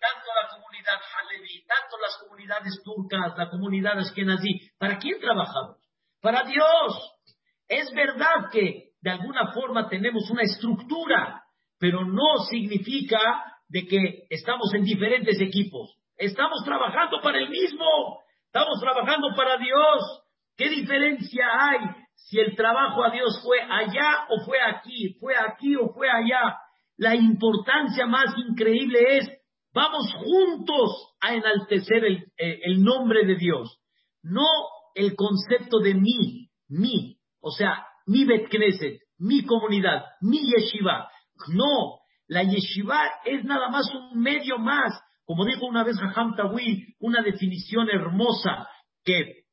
[0.00, 4.70] tanto la comunidad Halevi, tanto las comunidades turcas, la comunidad Ashkenazi.
[4.78, 5.76] ¿Para quién trabajamos?
[6.20, 7.14] Para Dios.
[7.68, 11.42] Es verdad que de alguna forma tenemos una estructura,
[11.78, 13.18] pero no significa
[13.68, 15.94] de que estamos en diferentes equipos.
[16.16, 18.22] Estamos trabajando para el mismo.
[18.46, 20.24] Estamos trabajando para Dios.
[20.56, 21.78] ¿Qué diferencia hay
[22.14, 25.16] si el trabajo a Dios fue allá o fue aquí?
[25.20, 26.56] ¿Fue aquí o fue allá?
[26.96, 29.37] La importancia más increíble es
[29.78, 32.26] Vamos juntos a enaltecer eh,
[32.64, 33.78] el, nombre de Dios,
[34.24, 34.48] no
[34.96, 41.08] el concepto de mí, mí, o sea, mi Bet Knesset, mi comunidad, mi yeshiva.
[41.54, 45.00] No, la yeshiva es nada más un medio más.
[45.24, 48.66] Como dijo una vez Raham Tawi, una definición hermosa,
[49.04, 49.44] que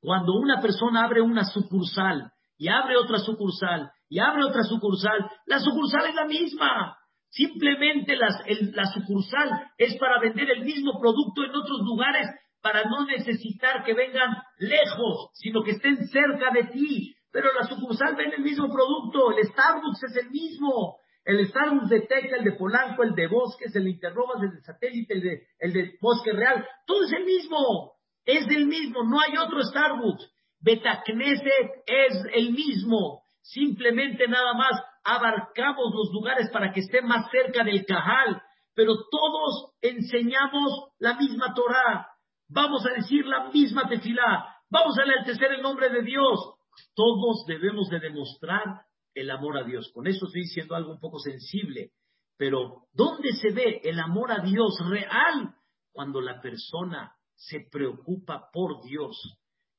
[0.00, 5.60] cuando una persona abre una sucursal y abre otra sucursal y abre otra sucursal, la
[5.60, 6.97] sucursal es la misma.
[7.30, 12.28] Simplemente la sucursal es para vender el mismo producto en otros lugares
[12.60, 17.14] para no necesitar que vengan lejos, sino que estén cerca de ti.
[17.30, 20.96] Pero la sucursal vende el mismo producto, el Starbucks es el mismo.
[21.24, 24.60] El Starbucks de Teca, el de Polanco, el de Bosques, el de Interrobas, el de
[24.62, 27.92] Satélite, el de, el de Bosque Real, todo es el mismo.
[28.24, 30.30] Es el mismo, no hay otro Starbucks.
[30.60, 33.22] Betacneset es el mismo.
[33.42, 34.72] Simplemente nada más
[35.08, 38.42] abarcamos los lugares para que estén más cerca del Cajal,
[38.74, 42.06] pero todos enseñamos la misma Torah,
[42.48, 46.54] vamos a decir la misma tefilá, vamos a enaltecer el nombre de Dios.
[46.94, 48.82] Todos debemos de demostrar
[49.14, 49.90] el amor a Dios.
[49.92, 51.92] Con eso estoy diciendo algo un poco sensible,
[52.36, 55.54] pero ¿dónde se ve el amor a Dios real?
[55.90, 59.16] Cuando la persona se preocupa por Dios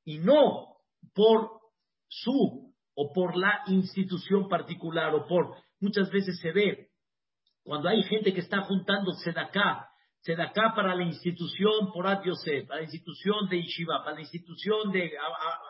[0.04, 0.78] y no
[1.14, 1.60] por
[2.08, 2.69] su
[3.02, 6.90] o por la institución particular o por muchas veces se ve
[7.64, 9.88] cuando hay gente que está juntando acá
[10.38, 15.12] acá para la institución por Yosef, para la institución de Yeshiva, para la institución de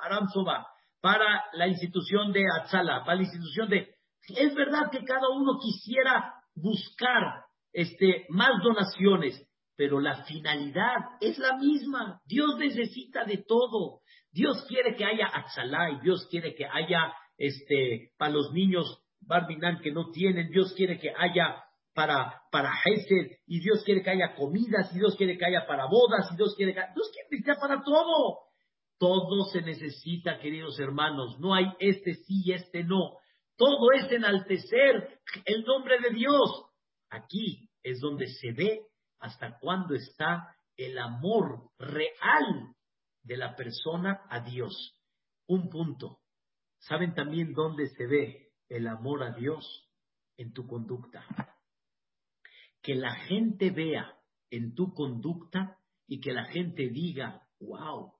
[0.04, 0.66] Aram Soba,
[1.02, 3.94] para la institución de Atzala, para la institución de...
[4.36, 11.58] Es verdad que cada uno quisiera buscar este, más donaciones, pero la finalidad es la
[11.58, 12.20] misma.
[12.26, 14.02] Dios necesita de todo.
[14.32, 15.28] Dios quiere que haya
[15.92, 21.00] y Dios quiere que haya este, para los niños Barminan que no tienen, Dios quiere
[21.00, 22.72] que haya para, para
[23.46, 26.54] y Dios quiere que haya comidas, y Dios quiere que haya para bodas, y Dios
[26.56, 28.40] quiere que Dios quiere que haya para todo.
[28.98, 31.40] Todo se necesita, queridos hermanos.
[31.40, 33.18] No hay este sí y este no.
[33.56, 36.66] Todo es enaltecer el nombre de Dios.
[37.10, 38.82] Aquí es donde se ve
[39.20, 42.74] hasta cuándo está el amor real
[43.24, 44.98] de la persona a Dios.
[45.48, 46.20] Un punto.
[46.80, 49.90] ¿Saben también dónde se ve el amor a Dios?
[50.38, 51.26] En tu conducta.
[52.82, 54.16] Que la gente vea
[54.50, 58.14] en tu conducta y que la gente diga, wow,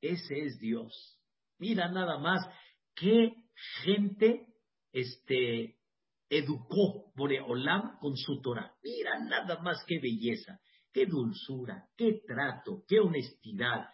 [0.00, 1.18] ese es Dios.
[1.58, 2.46] Mira nada más
[2.94, 3.34] qué
[3.82, 4.46] gente
[4.92, 5.78] este,
[6.28, 8.74] educó Boreolam con su Torah.
[8.82, 10.60] Mira nada más qué belleza,
[10.92, 13.88] qué dulzura, qué trato, qué honestidad,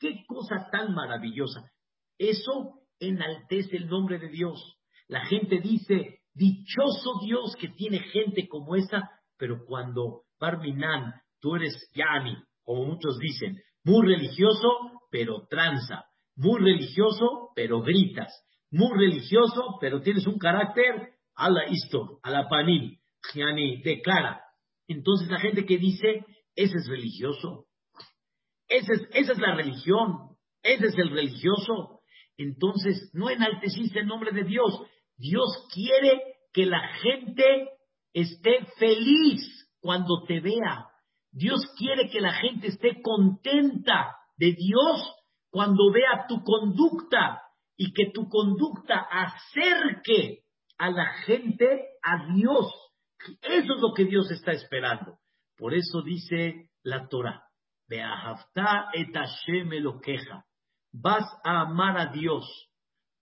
[0.00, 1.70] qué cosa tan maravillosa.
[2.16, 4.76] Eso enaltece el nombre de Dios.
[5.08, 11.90] La gente dice, dichoso Dios que tiene gente como esa, pero cuando Barminan, tú eres
[11.94, 14.68] Yani, como muchos dicen, muy religioso,
[15.10, 16.04] pero tranza,
[16.36, 18.32] muy religioso, pero gritas,
[18.70, 22.98] muy religioso, pero tienes un carácter a la isto, a la panim,
[23.34, 24.42] Yani, declara.
[24.86, 27.66] Entonces la gente que dice, ese es religioso,
[28.68, 31.97] esa es, esa es la religión, ese es el religioso,
[32.38, 34.80] entonces no enalteciste el nombre de Dios.
[35.16, 36.22] Dios quiere
[36.52, 37.68] que la gente
[38.12, 40.86] esté feliz cuando te vea.
[41.32, 45.14] Dios quiere que la gente esté contenta de Dios
[45.50, 47.42] cuando vea tu conducta
[47.76, 50.44] y que tu conducta acerque
[50.78, 52.72] a la gente a Dios.
[53.42, 55.18] Eso es lo que Dios está esperando.
[55.56, 57.44] Por eso dice la Torah,
[57.90, 59.70] et Hashem
[60.02, 60.47] queja
[60.92, 62.44] vas a amar a Dios.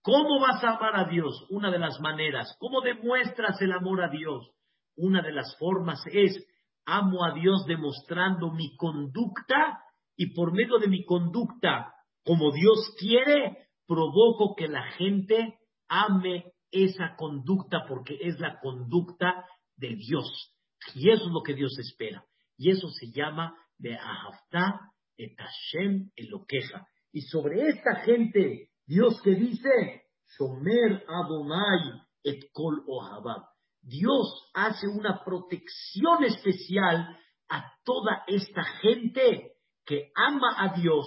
[0.01, 1.45] ¿Cómo vas a amar a Dios?
[1.49, 2.55] Una de las maneras.
[2.59, 4.51] ¿Cómo demuestras el amor a Dios?
[4.95, 6.45] Una de las formas es
[6.85, 9.83] amo a Dios demostrando mi conducta
[10.15, 17.15] y por medio de mi conducta, como Dios quiere, provoco que la gente ame esa
[17.15, 20.55] conducta porque es la conducta de Dios.
[20.95, 22.23] Y eso es lo que Dios espera.
[22.57, 26.87] Y eso se llama de Ahavta et Hashem Elokeja.
[27.11, 30.03] Y sobre esta gente, Dios que dice,
[30.37, 33.43] Shomer Adonai et Kol Ohabab.
[33.81, 37.17] Dios hace una protección especial
[37.49, 39.53] a toda esta gente
[39.85, 41.05] que ama a Dios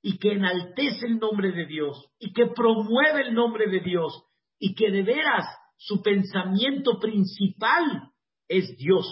[0.00, 4.24] y que enaltece el nombre de Dios y que promueve el nombre de Dios
[4.58, 5.44] y que de veras
[5.76, 8.10] su pensamiento principal
[8.46, 9.06] es Dios.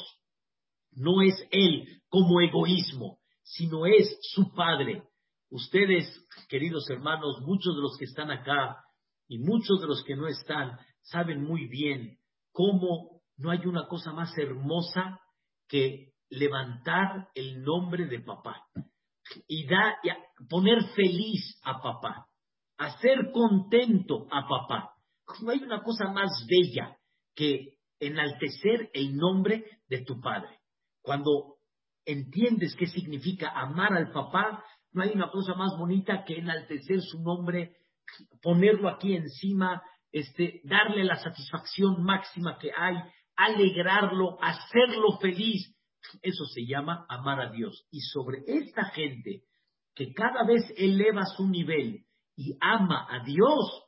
[0.93, 5.03] No es Él como egoísmo, sino es su Padre.
[5.51, 6.07] Ustedes,
[6.49, 8.85] queridos hermanos, muchos de los que están acá
[9.27, 12.19] y muchos de los que no están, saben muy bien
[12.53, 15.19] cómo no hay una cosa más hermosa
[15.67, 18.65] que levantar el nombre de papá
[19.49, 19.97] y, dar,
[20.49, 22.29] poner feliz a papá,
[22.79, 24.95] hacer contento a papá.
[25.43, 26.97] No hay una cosa más bella
[27.35, 30.61] que enaltecer el nombre de tu padre.
[31.03, 31.57] Cuando
[32.05, 37.21] entiendes qué significa amar al papá, no hay una cosa más bonita que enaltecer su
[37.23, 37.77] nombre,
[38.43, 42.97] ponerlo aquí encima, este, darle la satisfacción máxima que hay,
[43.37, 45.75] alegrarlo, hacerlo feliz.
[46.23, 47.87] Eso se llama amar a Dios.
[47.91, 49.45] Y sobre esta gente
[49.95, 52.05] que cada vez eleva su nivel
[52.37, 53.85] y ama a Dios,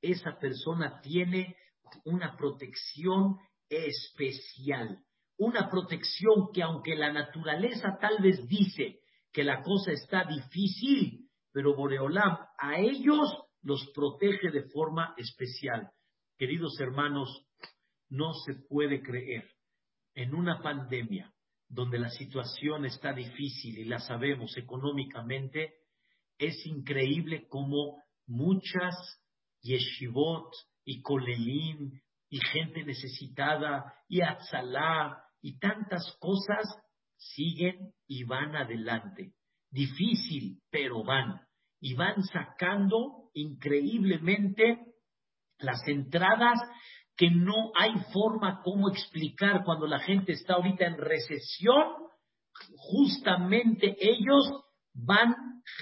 [0.00, 1.56] esa persona tiene
[2.04, 3.38] una protección
[3.68, 4.98] especial.
[5.38, 9.01] Una protección que aunque la naturaleza tal vez dice
[9.32, 13.28] que la cosa está difícil, pero Boreolam a ellos
[13.62, 15.90] los protege de forma especial.
[16.36, 17.46] Queridos hermanos,
[18.08, 19.48] no se puede creer
[20.14, 21.32] en una pandemia
[21.68, 25.72] donde la situación está difícil y la sabemos económicamente,
[26.36, 28.94] es increíble como muchas
[29.62, 30.52] yeshivot
[30.84, 36.66] y kolelim y gente necesitada y atzalá y tantas cosas
[37.34, 39.32] siguen y van adelante.
[39.70, 41.40] Difícil, pero van.
[41.80, 44.78] Y van sacando increíblemente
[45.58, 46.58] las entradas
[47.16, 51.86] que no hay forma como explicar cuando la gente está ahorita en recesión.
[52.76, 54.50] Justamente ellos
[54.94, 55.34] van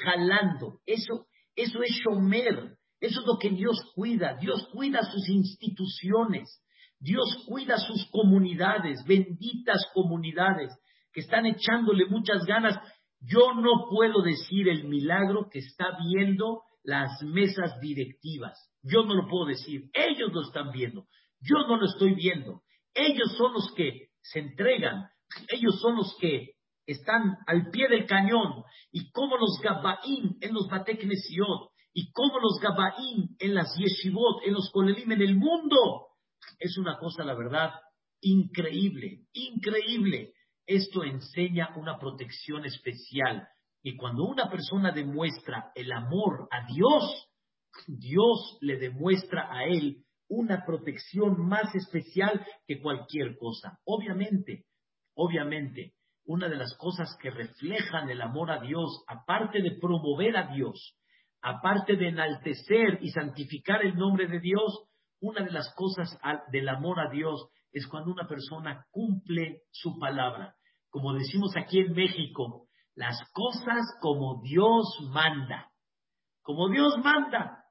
[0.04, 0.80] jalando.
[0.86, 2.76] Eso, eso es Shomer.
[3.00, 4.36] Eso es lo que Dios cuida.
[4.36, 6.62] Dios cuida sus instituciones.
[6.98, 10.70] Dios cuida sus comunidades, benditas comunidades
[11.12, 12.78] que están echándole muchas ganas.
[13.20, 18.58] Yo no puedo decir el milagro que está viendo las mesas directivas.
[18.82, 19.90] Yo no lo puedo decir.
[19.92, 21.06] Ellos lo están viendo.
[21.40, 22.62] Yo no lo estoy viendo.
[22.94, 25.08] Ellos son los que se entregan.
[25.48, 26.54] Ellos son los que
[26.86, 28.64] están al pie del cañón.
[28.90, 34.54] Y como los Gabaín en los Bateknesiot, y como los Gabaín en las Yeshivot, en
[34.54, 36.06] los Kolelim en el mundo,
[36.58, 37.72] es una cosa, la verdad,
[38.20, 40.34] increíble, increíble.
[40.70, 43.48] Esto enseña una protección especial.
[43.82, 47.28] Y cuando una persona demuestra el amor a Dios,
[47.88, 53.80] Dios le demuestra a él una protección más especial que cualquier cosa.
[53.84, 54.66] Obviamente,
[55.14, 55.94] obviamente,
[56.24, 60.96] una de las cosas que reflejan el amor a Dios, aparte de promover a Dios,
[61.42, 64.84] aparte de enaltecer y santificar el nombre de Dios,
[65.18, 66.16] una de las cosas
[66.52, 70.54] del amor a Dios es cuando una persona cumple su palabra.
[70.90, 75.70] Como decimos aquí en México, las cosas como Dios manda.
[76.42, 77.64] Como Dios manda.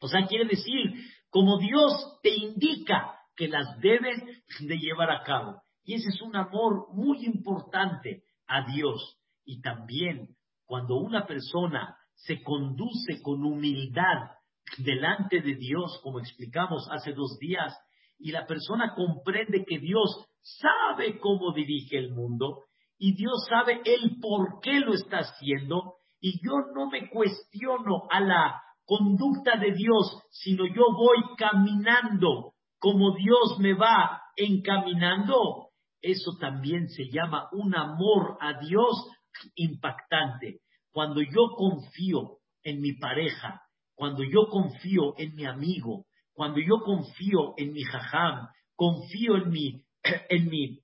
[0.00, 0.94] O sea, quiere decir,
[1.30, 4.22] como Dios te indica que las debes
[4.60, 5.62] de llevar a cabo.
[5.84, 9.18] Y ese es un amor muy importante a Dios.
[9.44, 14.32] Y también cuando una persona se conduce con humildad
[14.78, 17.74] delante de Dios, como explicamos hace dos días,
[18.18, 22.64] y la persona comprende que Dios sabe cómo dirige el mundo
[22.98, 28.20] y Dios sabe el por qué lo está haciendo y yo no me cuestiono a
[28.20, 35.68] la conducta de Dios, sino yo voy caminando como Dios me va encaminando.
[36.00, 39.08] Eso también se llama un amor a Dios
[39.56, 40.60] impactante.
[40.92, 43.62] Cuando yo confío en mi pareja,
[43.94, 49.82] cuando yo confío en mi amigo, cuando yo confío en mi jajam, confío en mi,
[50.28, 50.80] en mi,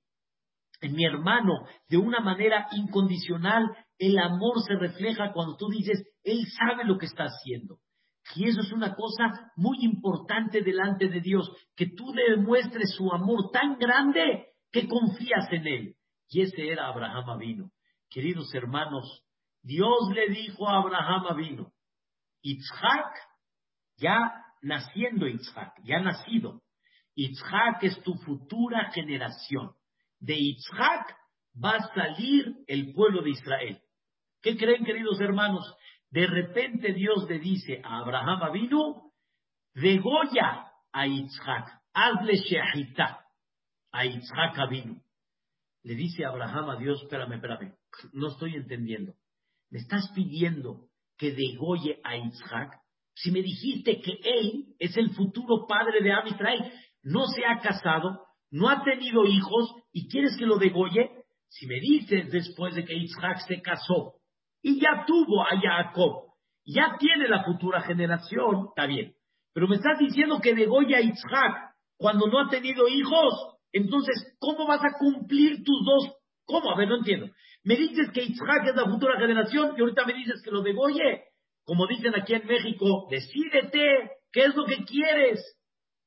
[0.81, 3.65] en mi hermano de una manera incondicional,
[3.99, 7.79] el amor se refleja cuando tú dices, él sabe lo que está haciendo.
[8.35, 13.51] Y eso es una cosa muy importante delante de Dios, que tú demuestres su amor
[13.53, 15.97] tan grande que confías en él.
[16.31, 17.71] Y ese era Abraham Avino.
[18.09, 19.23] Queridos hermanos,
[19.63, 21.73] Dios le dijo a Abraham Avino,
[22.43, 23.15] Itzhak
[23.97, 26.63] ya naciendo Yitzhak, ya nacido.
[27.15, 29.73] Yitzhak es tu futura generación.
[30.19, 31.17] De Yitzhak
[31.63, 33.81] va a salir el pueblo de Israel.
[34.43, 35.65] ¿Qué creen, queridos hermanos?
[36.11, 39.13] De repente Dios le dice a Abraham vino,
[39.75, 43.25] degolla a Yitzhak, hazle shehita
[43.93, 45.01] a Yitzhak vino.
[45.83, 47.75] Le dice Abraham a Dios, espérame, espérame,
[48.13, 49.15] no estoy entendiendo.
[49.71, 52.81] ¿Me estás pidiendo que degolle a Yitzhak?
[53.15, 56.27] Si me dijiste que él es el futuro padre de Am
[57.05, 61.11] no se ha casado, no ha tenido hijos y quieres que lo degolle,
[61.49, 64.15] si me dices después de que Isaac se casó
[64.63, 66.33] y ya tuvo a Jacob,
[66.65, 69.15] ya tiene la futura generación, está bien.
[69.53, 74.67] Pero me estás diciendo que degolle a Isaac cuando no ha tenido hijos, entonces, ¿cómo
[74.67, 76.17] vas a cumplir tus dos?
[76.45, 76.71] ¿Cómo?
[76.71, 77.29] A ver, no entiendo.
[77.65, 81.25] Me dices que Isaac es la futura generación y ahorita me dices que lo degolle.
[81.65, 85.41] Como dicen aquí en México, decídete, ¿qué es lo que quieres?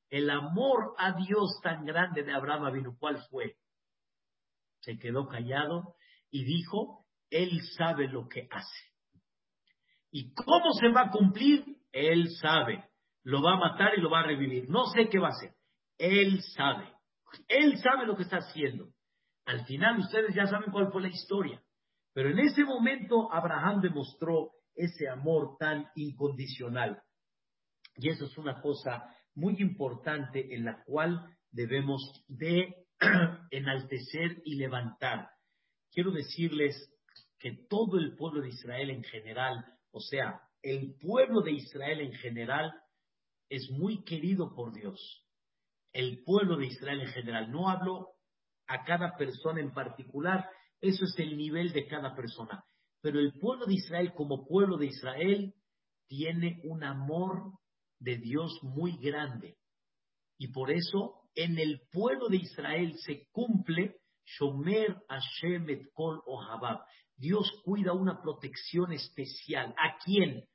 [0.09, 3.57] El amor a Dios tan grande de Abraham vino, ¿cuál fue?
[4.79, 5.95] Se quedó callado
[6.29, 8.87] y dijo, Él sabe lo que hace.
[10.11, 11.65] ¿Y cómo se va a cumplir?
[11.91, 12.83] Él sabe.
[13.23, 14.69] Lo va a matar y lo va a revivir.
[14.69, 15.53] No sé qué va a hacer.
[15.97, 16.89] Él sabe.
[17.49, 18.89] Él sabe lo que está haciendo.
[19.45, 21.61] Al final ustedes ya saben cuál fue la historia.
[22.13, 27.01] Pero en ese momento Abraham demostró ese amor tan incondicional.
[27.95, 29.03] Y eso es una cosa
[29.37, 32.87] muy importante en la cual debemos de
[33.51, 35.29] enaltecer y levantar.
[35.91, 36.75] Quiero decirles
[37.37, 42.13] que todo el pueblo de Israel en general, o sea, el pueblo de Israel en
[42.13, 42.73] general,
[43.47, 45.23] es muy querido por Dios.
[45.93, 47.51] El pueblo de Israel en general.
[47.51, 48.07] No hablo
[48.65, 50.49] a cada persona en particular,
[50.81, 52.65] eso es el nivel de cada persona.
[53.01, 55.53] Pero el pueblo de Israel como pueblo de Israel
[56.07, 57.51] tiene un amor
[57.99, 59.57] de Dios muy grande.
[60.37, 66.81] Y por eso en el pueblo de Israel se cumple Shomer Hashem et Kol Ohabab.
[67.15, 69.73] Dios cuida una protección especial.
[69.77, 70.45] ¿A quién?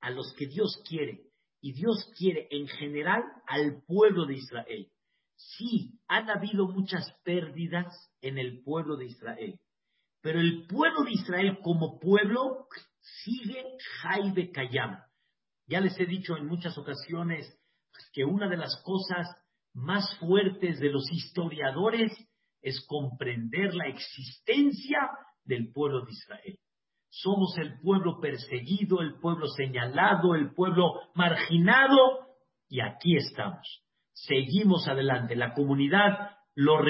[0.00, 1.22] A los que Dios quiere.
[1.60, 4.90] Y Dios quiere en general al pueblo de Israel.
[5.36, 9.58] Sí, han habido muchas pérdidas en el pueblo de Israel.
[10.22, 12.66] Pero el pueblo de Israel como pueblo
[13.00, 13.64] sigue
[14.00, 14.50] Jaibe.
[15.66, 17.58] Ya les he dicho en muchas ocasiones
[18.12, 19.26] que una de las cosas
[19.74, 22.12] más fuertes de los historiadores
[22.62, 24.98] es comprender la existencia
[25.44, 26.58] del pueblo de Israel.
[27.10, 32.26] Somos el pueblo perseguido, el pueblo señalado, el pueblo marginado
[32.68, 33.82] y aquí estamos.
[34.12, 35.36] Seguimos adelante.
[35.36, 36.80] La comunidad lo,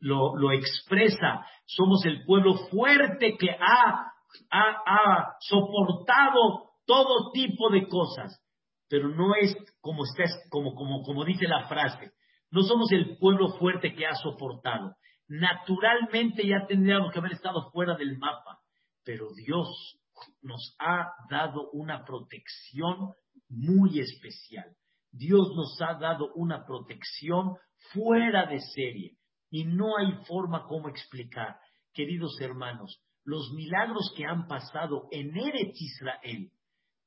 [0.00, 1.46] lo, expresa.
[1.66, 4.12] Somos el pueblo fuerte que ha,
[4.50, 8.42] ha, soportado todo tipo de cosas.
[8.88, 12.12] Pero no es como, está, como, como, como dice la frase.
[12.50, 14.94] No somos el pueblo fuerte que ha soportado.
[15.28, 18.60] Naturalmente ya tendríamos que haber estado fuera del mapa.
[19.04, 19.98] Pero Dios
[20.42, 23.12] nos ha dado una protección
[23.48, 24.76] muy especial.
[25.10, 27.56] Dios nos ha dado una protección
[27.92, 29.16] fuera de serie.
[29.50, 31.56] Y no hay forma como explicar,
[31.92, 36.50] queridos hermanos, los milagros que han pasado en Eretz Israel,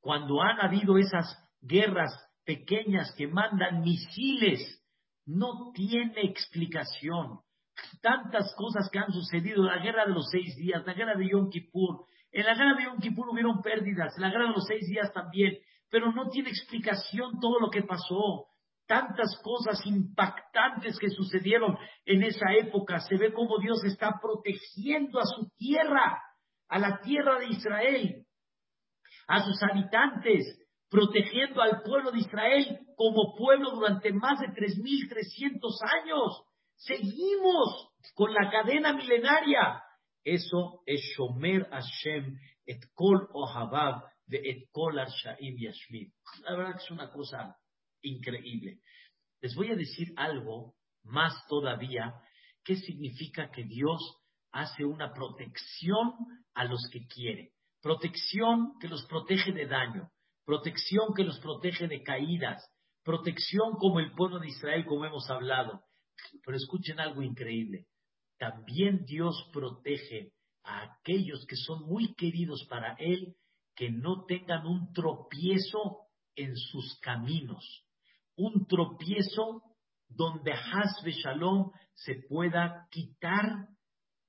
[0.02, 2.12] cuando han habido esas guerras
[2.46, 4.84] pequeñas que mandan misiles,
[5.26, 7.40] no tiene explicación.
[8.02, 11.50] Tantas cosas que han sucedido, la guerra de los seis días, la guerra de Yom
[11.50, 14.88] Kippur, en la guerra de Yom Kippur hubieron pérdidas, en la guerra de los seis
[14.88, 15.58] días también,
[15.90, 18.46] pero no tiene explicación todo lo que pasó.
[18.88, 23.00] Tantas cosas impactantes que sucedieron en esa época.
[23.02, 26.20] Se ve cómo Dios está protegiendo a su tierra,
[26.68, 28.26] a la tierra de Israel,
[29.30, 30.60] a sus habitantes,
[30.90, 35.62] protegiendo al pueblo de Israel como pueblo durante más de 3.300
[36.02, 36.44] años.
[36.76, 39.84] Seguimos con la cadena milenaria.
[40.24, 46.12] Eso es Shomer Hashem et Kol Ohabab de et Kol Arshaim Yashmid.
[46.42, 47.56] La verdad que es una cosa
[48.02, 48.80] increíble.
[49.42, 50.74] Les voy a decir algo
[51.04, 52.16] más todavía.
[52.64, 54.02] ¿Qué significa que Dios
[54.52, 56.14] hace una protección
[56.56, 57.54] a los que quiere?
[57.82, 60.10] Protección que los protege de daño,
[60.46, 62.62] protección que los protege de caídas,
[63.04, 65.84] protección como el pueblo de Israel, como hemos hablado.
[66.46, 67.86] Pero escuchen algo increíble.
[68.38, 70.32] También Dios protege
[70.64, 73.36] a aquellos que son muy queridos para Él,
[73.76, 77.86] que no tengan un tropiezo en sus caminos,
[78.36, 79.64] un tropiezo
[80.08, 83.68] donde Hasbe Shalom se pueda quitar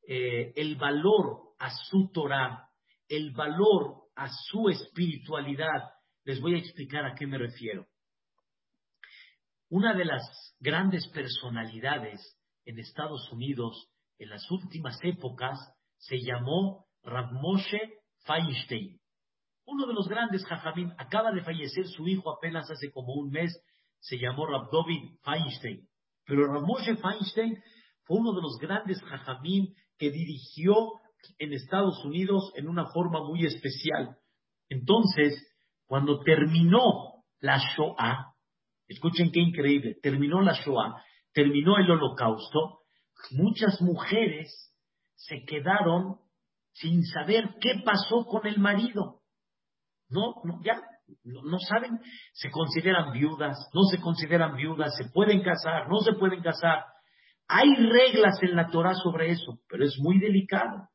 [0.07, 2.70] eh, el valor a su Torah,
[3.11, 5.91] el valor a su espiritualidad.
[6.25, 7.87] Les voy a explicar a qué me refiero.
[9.69, 10.23] Una de las
[10.61, 12.21] grandes personalidades
[12.65, 13.89] en Estados Unidos
[14.19, 15.59] en las últimas épocas
[15.99, 19.01] se llamó Rav Moshe Feinstein.
[19.65, 23.53] Uno de los grandes jajamín acaba de fallecer su hijo apenas hace como un mes,
[23.99, 24.71] se llamó Rav
[25.25, 25.89] Feinstein.
[26.25, 27.61] Pero Rav Feinstein
[28.05, 30.75] fue uno de los grandes jajamín que dirigió
[31.39, 34.17] en Estados Unidos en una forma muy especial.
[34.69, 35.35] Entonces,
[35.87, 38.35] cuando terminó la Shoah,
[38.89, 41.03] escuchen qué increíble, terminó la Shoah,
[41.33, 42.81] terminó el holocausto,
[43.33, 44.75] muchas mujeres
[45.15, 46.17] se quedaron
[46.73, 49.21] sin saber qué pasó con el marido.
[50.09, 50.81] No, no ya
[51.25, 52.01] no, saben,
[52.33, 56.85] se consideran viudas, no se consideran viudas, se pueden casar, no se pueden casar.
[57.49, 60.89] Hay reglas en la Torah sobre eso, pero es muy delicado.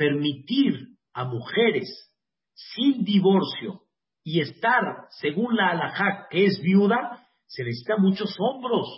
[0.00, 2.10] Permitir a mujeres
[2.54, 3.82] sin divorcio
[4.24, 8.88] y estar, según la halajá, que es viuda, se necesita muchos hombros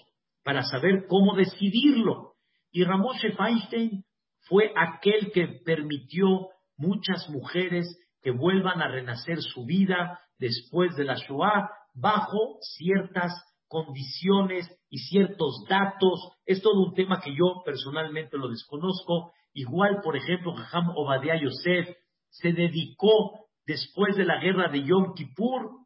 [0.45, 2.35] para saber cómo decidirlo.
[2.71, 4.05] Y Ramoshe Feinstein
[4.43, 11.17] fue aquel que permitió muchas mujeres que vuelvan a renacer su vida después de la
[11.17, 13.33] Shoah bajo ciertas
[13.67, 16.31] condiciones y ciertos datos.
[16.47, 19.33] Es todo un tema que yo personalmente lo desconozco.
[19.55, 21.97] Igual, por ejemplo, Jajam Obadiah Yosef
[22.31, 25.83] se dedicó después de la guerra de Yom Kippur,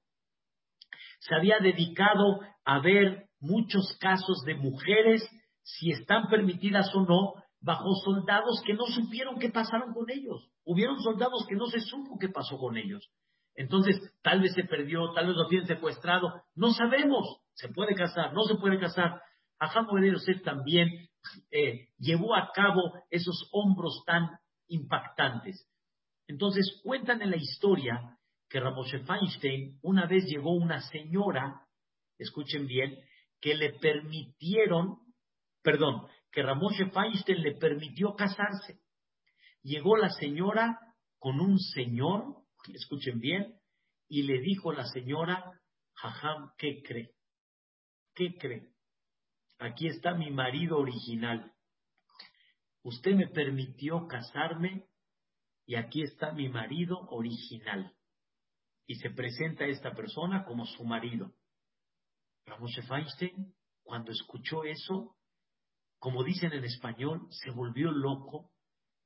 [1.20, 5.28] se había dedicado a ver muchos casos de mujeres
[5.62, 10.48] si están permitidas o no bajo soldados que no supieron qué pasaron con ellos.
[10.64, 13.10] Hubieron soldados que no se supo qué pasó con ellos.
[13.56, 17.40] Entonces, tal vez se perdió, tal vez lo tienen secuestrado, no sabemos.
[17.54, 19.20] Se puede casar, no se puede casar.
[19.58, 21.08] Ajam Yosef también
[21.50, 24.28] eh, llevó a cabo esos hombros tan
[24.68, 25.68] impactantes.
[26.26, 28.18] Entonces, cuentan en la historia
[28.48, 31.66] que Ramoshe Feinstein una vez llegó una señora,
[32.18, 32.98] escuchen bien,
[33.40, 35.06] que le permitieron
[35.66, 38.78] perdón, que Ramoshe Feinstein le permitió casarse.
[39.64, 40.78] Llegó la señora
[41.18, 42.36] con un señor,
[42.72, 43.58] escuchen bien,
[44.08, 45.60] y le dijo la señora,
[45.94, 47.10] Jajam, ¿qué cree?
[48.14, 48.75] ¿Qué cree?
[49.58, 51.52] Aquí está mi marido original.
[52.82, 54.86] Usted me permitió casarme
[55.64, 57.92] y aquí está mi marido original.
[58.86, 61.32] Y se presenta esta persona como su marido.
[62.44, 65.16] Ramoshe Feinstein, cuando escuchó eso,
[65.98, 68.52] como dicen en español, se volvió loco,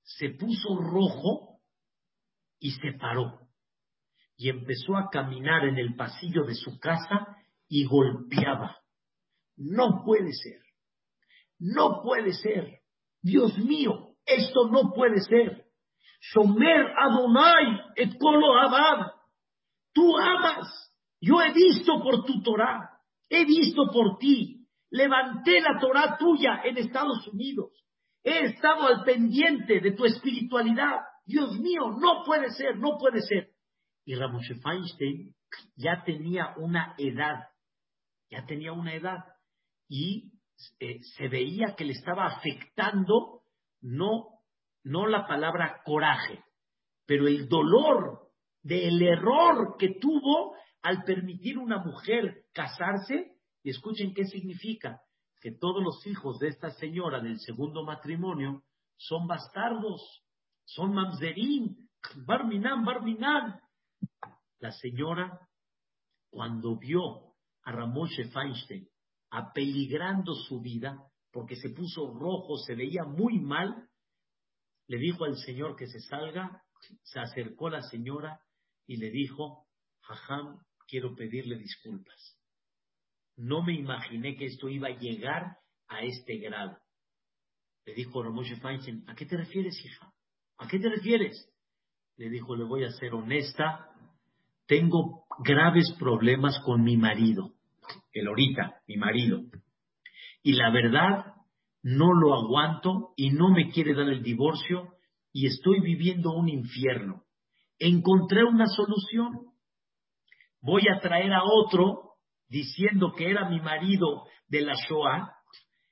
[0.03, 1.61] se puso rojo
[2.59, 3.49] y se paró.
[4.37, 7.37] Y empezó a caminar en el pasillo de su casa
[7.69, 8.80] y golpeaba.
[9.61, 10.63] No puede ser.
[11.59, 12.81] No puede ser.
[13.21, 15.67] Dios mío, esto no puede ser.
[16.33, 19.13] Shomer Adonai et Kolo Abad.
[19.93, 20.67] Tú amas.
[21.21, 22.89] Yo he visto por tu Torah.
[23.29, 24.67] He visto por ti.
[24.91, 27.71] Levanté la Torah tuya en Estados Unidos.
[28.25, 31.01] He estado al pendiente de tu espiritualidad.
[31.27, 33.51] Dios mío, no puede ser, no puede ser.
[34.07, 35.35] Y Ramoshe Feinstein
[35.77, 37.49] ya tenía una edad,
[38.31, 39.19] ya tenía una edad.
[39.91, 40.31] Y
[40.79, 43.43] eh, se veía que le estaba afectando
[43.81, 44.29] no,
[44.85, 46.45] no la palabra coraje,
[47.07, 48.31] pero el dolor
[48.63, 53.33] del error que tuvo al permitir una mujer casarse.
[53.65, 55.03] Y escuchen qué significa
[55.41, 58.63] que todos los hijos de esta señora del segundo matrimonio
[58.97, 60.23] son bastardos,
[60.65, 61.91] son mamzerín,
[62.27, 63.61] barminan, barminan.
[64.61, 65.41] La señora,
[66.31, 67.35] cuando vio
[67.65, 68.89] a Ramoshe Feinstein
[69.31, 70.99] apeligrando su vida,
[71.33, 73.89] porque se puso rojo, se veía muy mal,
[74.89, 76.63] le dijo al Señor que se salga,
[77.03, 78.41] se acercó la señora
[78.87, 79.67] y le dijo,
[80.01, 80.59] Jajam,
[80.89, 82.37] quiero pedirle disculpas.
[83.37, 86.77] No me imaginé que esto iba a llegar a este grado.
[87.87, 90.13] Le dijo Ramoshe Feinstein, ¿a qué te refieres, hija?
[90.59, 91.49] ¿A qué te refieres?
[92.17, 93.89] Le dijo, le voy a ser honesta,
[94.67, 97.55] tengo graves problemas con mi marido
[98.13, 99.43] el ahorita, mi marido.
[100.43, 101.35] Y la verdad,
[101.83, 104.95] no lo aguanto y no me quiere dar el divorcio
[105.33, 107.25] y estoy viviendo un infierno.
[107.79, 109.53] Encontré una solución.
[110.61, 112.17] Voy a traer a otro
[112.49, 115.33] diciendo que era mi marido de la Shoah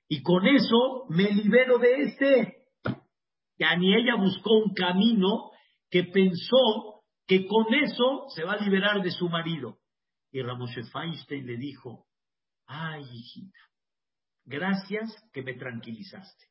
[0.09, 2.55] y con eso me libero de este.
[3.59, 5.51] Ya ni buscó un camino
[5.91, 9.79] que pensó que con eso se va a liberar de su marido.
[10.31, 12.08] Y Ramoshe Feinstein le dijo,
[12.69, 13.59] ay hijita,
[14.45, 16.47] gracias que me tranquilizaste,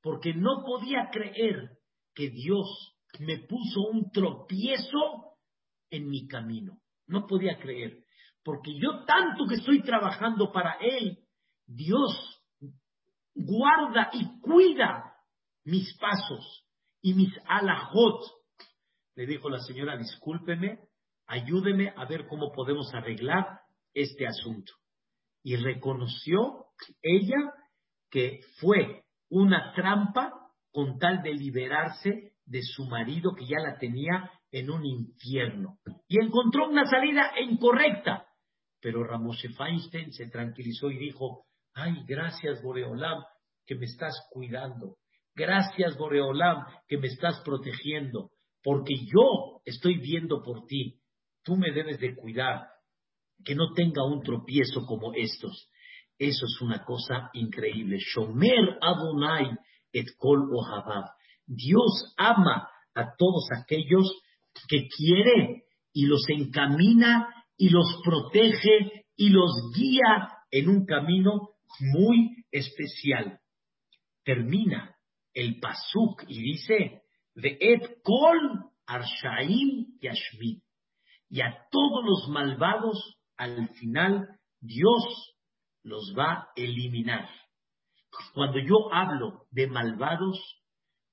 [0.00, 1.78] porque no podía creer
[2.14, 5.36] que Dios me puso un tropiezo
[5.90, 6.78] en mi camino.
[7.06, 8.04] No podía creer,
[8.42, 11.18] porque yo tanto que estoy trabajando para Él,
[11.66, 12.42] Dios
[13.34, 15.14] guarda y cuida
[15.64, 16.64] mis pasos
[17.00, 18.24] y mis alajot.
[19.14, 20.78] Le dijo la señora, discúlpeme,
[21.26, 23.60] ayúdeme a ver cómo podemos arreglar
[23.92, 24.72] este asunto.
[25.42, 26.66] Y reconoció
[27.02, 27.52] ella
[28.10, 30.32] que fue una trampa
[30.70, 35.78] con tal de liberarse de su marido que ya la tenía en un infierno.
[36.08, 38.26] Y encontró una salida incorrecta.
[38.80, 43.22] Pero Ramoshe Feinstein se tranquilizó y dijo, ay, gracias Boreolam
[43.64, 44.96] que me estás cuidando.
[45.34, 48.30] Gracias Boreolam que me estás protegiendo.
[48.62, 51.02] Porque yo estoy viendo por ti
[51.42, 52.68] tú me debes de cuidar,
[53.44, 55.68] que no tenga un tropiezo como estos.
[56.18, 57.98] Eso es una cosa increíble.
[57.98, 59.56] Shomer Adonai
[59.92, 61.10] et kol ohabav.
[61.46, 64.10] Dios ama a todos aquellos
[64.68, 72.44] que quiere y los encamina y los protege y los guía en un camino muy
[72.50, 73.40] especial.
[74.24, 74.94] Termina
[75.34, 77.02] el pasuk y dice,
[77.34, 80.60] de et kol arshaim yashmid
[81.30, 85.36] y a todos los malvados al final Dios
[85.82, 87.28] los va a eliminar.
[88.34, 90.38] Cuando yo hablo de malvados,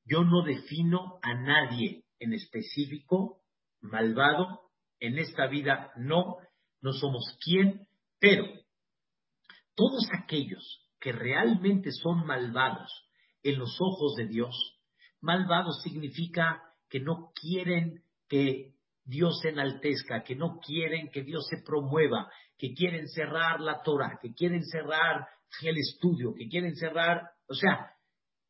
[0.06, 3.42] yo no defino a nadie en específico
[3.82, 4.72] malvado.
[5.00, 6.38] En esta vida no,
[6.82, 7.88] no somos quien,
[8.20, 8.44] pero
[9.76, 12.92] todos aquellos que realmente son malvados
[13.44, 14.78] en los ojos de Dios,
[15.22, 18.74] malvados significa que no quieren que
[19.10, 24.34] Dios enaltezca, que no quieren que Dios se promueva, que quieren cerrar la Torah, que
[24.34, 25.28] quieren cerrar
[25.64, 27.92] el estudio, que quieren cerrar, o sea,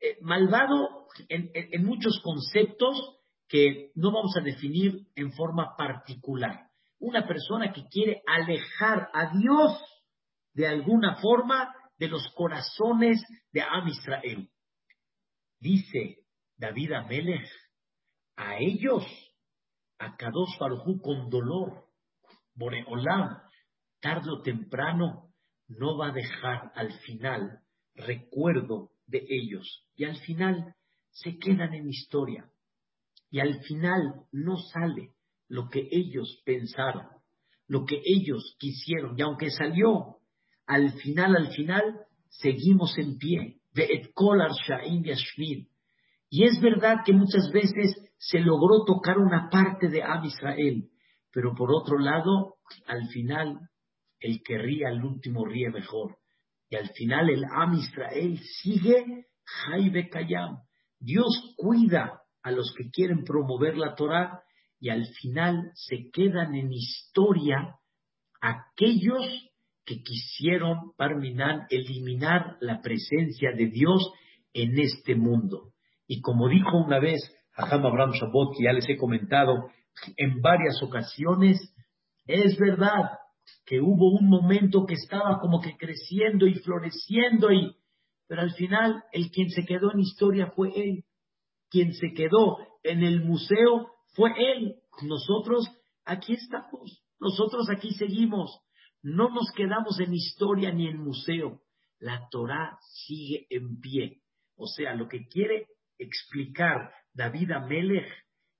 [0.02, 6.68] eh, malvado en, muchos conceptos que no vamos a definir en forma particular.
[7.00, 9.82] Una persona que quiere alejar a Dios
[10.54, 14.50] de alguna forma de los corazones de Am Israel.
[15.60, 16.18] Dice
[16.58, 17.50] David Amelech,
[18.36, 19.06] a ellos
[20.00, 21.86] a Kadosh Barujú con dolor.
[22.56, 23.38] Boreolam,
[24.02, 25.32] tarde o temprano,
[25.68, 27.60] no va a dejar al final
[27.96, 29.86] recuerdo de ellos.
[29.96, 30.76] Y al final
[31.12, 32.50] se quedan en historia.
[33.30, 35.14] Y al final no sale
[35.48, 37.08] lo que ellos pensaron,
[37.68, 39.18] lo que ellos quisieron.
[39.18, 40.18] Y aunque salió,
[40.66, 43.60] al final, al final, seguimos en pie.
[43.74, 45.70] Sha'im Yashvil.
[46.30, 50.90] Y es verdad que muchas veces se logró tocar una parte de Am Israel,
[51.32, 53.60] pero por otro lado, al final,
[54.20, 56.18] el que ríe al último ríe mejor.
[56.70, 60.60] Y al final el Am Israel sigue Jaibe Kayam.
[61.00, 64.44] Dios cuida a los que quieren promover la Torah
[64.80, 67.76] y al final se quedan en historia
[68.42, 69.26] aquellos
[69.86, 70.94] que quisieron,
[71.70, 74.12] eliminar la presencia de Dios
[74.54, 75.74] en este mundo.
[76.10, 77.22] Y como dijo una vez
[77.56, 79.70] Ham Abraham Shabot, que ya les he comentado
[80.18, 81.60] en varias ocasiones,
[82.26, 83.12] es verdad
[83.64, 87.76] que hubo un momento que estaba como que creciendo y floreciendo, y,
[88.28, 91.04] pero al final el quien se quedó en historia fue él.
[91.70, 94.78] Quien se quedó en el museo fue él.
[95.04, 95.70] Nosotros
[96.06, 98.60] aquí estamos, nosotros aquí seguimos.
[99.04, 101.62] No nos quedamos en historia ni en museo.
[102.00, 104.24] La Torah sigue en pie.
[104.56, 105.68] O sea, lo que quiere
[106.00, 108.08] explicar David Amelech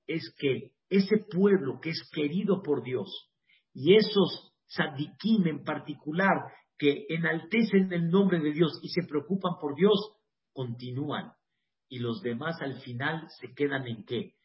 [0.06, 3.32] es que ese pueblo que es querido por Dios
[3.74, 9.76] y esos tzadikim en particular que enaltecen el nombre de Dios y se preocupan por
[9.76, 10.16] Dios,
[10.54, 11.34] continúan.
[11.90, 14.36] Y los demás al final se quedan en qué?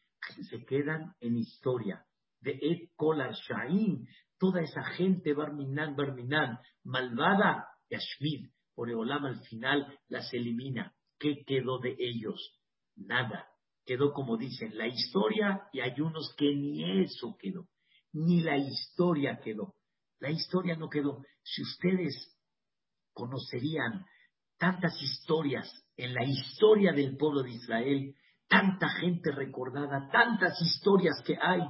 [0.49, 2.05] Se quedan en historia.
[2.41, 4.05] De Ed Kolar Shaim,
[4.37, 10.93] toda esa gente, Barminan, Barminan, malvada, Yashmid, Oreolam al final las elimina.
[11.17, 12.59] ¿Qué quedó de ellos?
[12.95, 13.47] Nada.
[13.85, 17.67] Quedó como dicen, la historia y hay unos que ni eso quedó,
[18.13, 19.75] ni la historia quedó.
[20.19, 21.23] La historia no quedó.
[21.43, 22.35] Si ustedes
[23.13, 24.05] conocerían
[24.57, 28.15] tantas historias en la historia del pueblo de Israel,
[28.47, 31.61] tanta gente recordada, tantas historias que hay,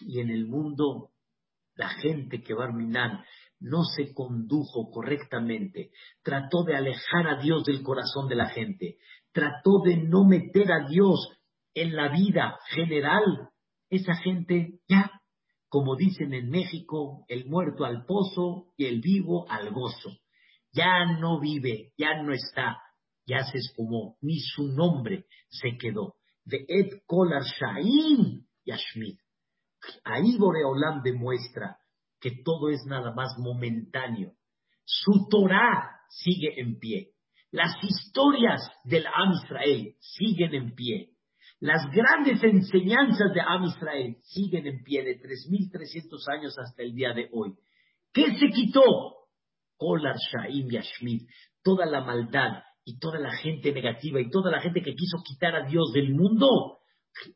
[0.00, 1.10] y en el mundo
[1.74, 3.24] la gente que Barminan
[3.60, 5.90] no se condujo correctamente,
[6.22, 8.98] trató de alejar a Dios del corazón de la gente,
[9.32, 11.28] trató de no meter a Dios
[11.74, 13.50] en la vida general,
[13.90, 15.10] esa gente ya,
[15.68, 20.10] como dicen en México, el muerto al pozo y el vivo al gozo.
[20.72, 22.78] Ya no vive, ya no está,
[23.26, 26.14] ya se espumó, ni su nombre se quedó.
[26.44, 29.18] De Ed Kolar Shaim Yashmid.
[30.04, 31.78] Ahí Boreolam demuestra
[32.20, 34.32] que todo es nada más momentáneo.
[34.84, 37.12] Su Torah sigue en pie.
[37.50, 41.10] Las historias del Am Israel siguen en pie.
[41.60, 47.12] Las grandes enseñanzas de Am Israel siguen en pie de 3.300 años hasta el día
[47.14, 47.54] de hoy.
[48.12, 48.82] ¿Qué se quitó?
[49.76, 51.22] Kolar Shaim Yashmid,
[51.62, 55.54] toda la maldad y toda la gente negativa y toda la gente que quiso quitar
[55.54, 56.78] a Dios del mundo,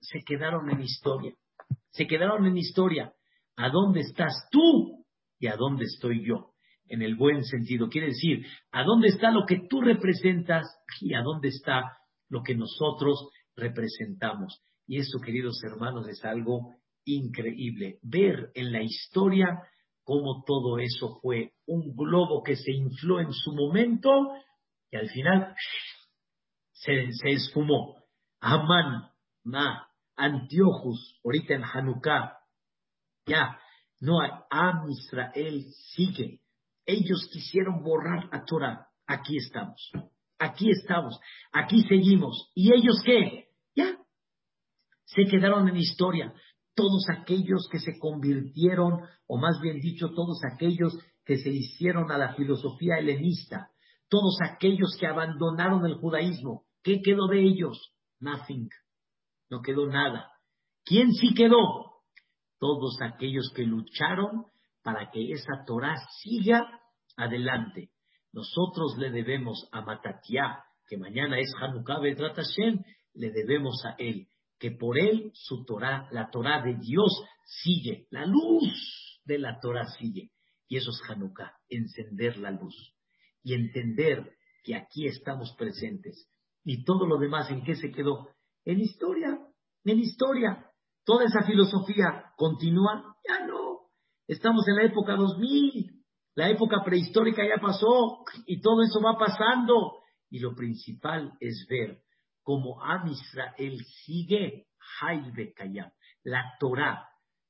[0.01, 1.35] se quedaron en historia.
[1.91, 3.13] Se quedaron en historia.
[3.57, 5.05] ¿A dónde estás tú
[5.39, 6.52] y a dónde estoy yo?
[6.89, 7.89] En el buen sentido.
[7.89, 10.65] Quiere decir, ¿a dónde está lo que tú representas
[11.01, 14.63] y a dónde está lo que nosotros representamos?
[14.87, 16.75] Y eso, queridos hermanos, es algo
[17.05, 17.99] increíble.
[18.03, 19.63] Ver en la historia
[20.05, 24.11] cómo todo eso fue un globo que se infló en su momento
[24.91, 25.55] y al final
[26.73, 27.97] se, se esfumó.
[28.41, 29.09] Amán,
[29.45, 32.39] Ma, Antiochus, ahorita en Hanukkah,
[33.27, 33.59] ya,
[34.01, 34.31] no hay.
[34.51, 35.65] Am Israel
[35.95, 36.42] sigue.
[36.87, 38.89] Ellos quisieron borrar a Torah.
[39.07, 39.91] Aquí estamos.
[40.39, 41.19] Aquí estamos.
[41.53, 42.51] Aquí seguimos.
[42.55, 43.49] ¿Y ellos qué?
[43.75, 43.99] Ya.
[45.05, 46.33] Se quedaron en historia.
[46.75, 52.19] Todos aquellos que se convirtieron, o más bien dicho, todos aquellos que se hicieron a
[52.19, 53.71] la filosofía helenista,
[54.09, 57.95] todos aquellos que abandonaron el judaísmo, ¿qué quedó de ellos?
[58.21, 58.69] Nothing.
[59.51, 60.31] No quedó nada.
[60.85, 61.93] ¿Quién sí quedó?
[62.63, 64.45] todos aquellos que lucharon
[64.83, 66.81] para que esa Torah siga
[67.17, 67.91] adelante.
[68.33, 72.83] Nosotros le debemos a Matatiá, que mañana es Hanukkah Bedrat Hashem,
[73.15, 74.29] le debemos a él,
[74.59, 79.87] que por él su Torah, la Torah de Dios sigue, la luz de la Torah
[79.99, 80.31] sigue.
[80.69, 82.95] Y eso es Hanukkah, encender la luz
[83.43, 86.29] y entender que aquí estamos presentes.
[86.65, 88.29] Y todo lo demás, ¿en qué se quedó?
[88.65, 89.39] En historia,
[89.85, 90.71] en historia
[91.05, 93.52] toda esa filosofía continúa, ya no.
[94.27, 96.03] Estamos en la época 2000,
[96.35, 100.03] la época prehistórica ya pasó y todo eso va pasando.
[100.31, 102.03] Y lo principal es ver
[102.43, 104.67] cómo Am Israel sigue
[105.01, 105.91] Haibe Kayam,
[106.25, 107.09] la Torah,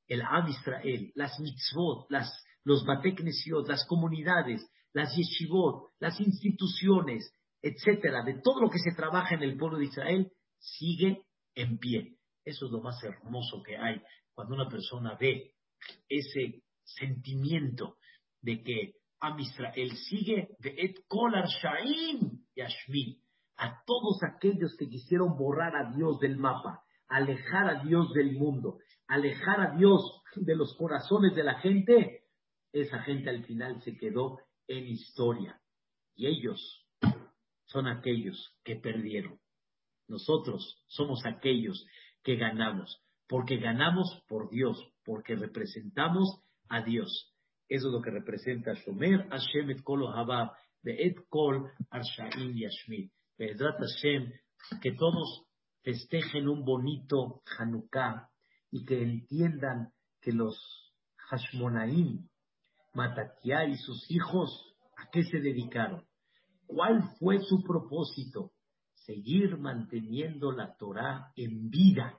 [0.09, 2.31] el Am Israel, las mitzvot, las,
[2.65, 9.35] los bateknesiot, las comunidades, las yeshivot, las instituciones, etcétera, de todo lo que se trabaja
[9.35, 12.17] en el pueblo de Israel, sigue en pie.
[12.45, 14.03] Eso es lo más hermoso que hay
[14.35, 15.53] cuando una persona ve
[16.09, 17.97] ese sentimiento
[18.41, 23.21] de que Am Israel sigue de Et Kolar Shaim Yashmi
[23.57, 28.79] a todos aquellos que quisieron borrar a Dios del mapa, alejar a Dios del mundo,
[29.07, 30.03] alejar a Dios
[30.35, 32.25] de los corazones de la gente,
[32.73, 35.61] esa gente al final se quedó en historia.
[36.17, 36.85] Y ellos
[37.67, 39.39] son aquellos que perdieron.
[40.09, 41.87] Nosotros somos aquellos
[42.23, 43.01] que ganamos,
[43.33, 44.77] porque ganamos por Dios,
[45.07, 47.33] porque representamos a Dios.
[47.67, 50.05] Eso es lo que representa Shomer Hashem et Kol
[50.83, 53.11] de Et Kol Arshaim Yashmi.
[53.39, 54.33] Hashem,
[54.83, 55.47] que todos
[55.83, 58.29] festejen un bonito Hanukkah
[58.71, 60.93] y que entiendan que los
[61.31, 62.29] Hashmonaim,
[62.93, 66.05] Matatia y sus hijos, ¿a qué se dedicaron?
[66.67, 68.53] ¿Cuál fue su propósito?
[68.93, 72.19] Seguir manteniendo la Torah en vida,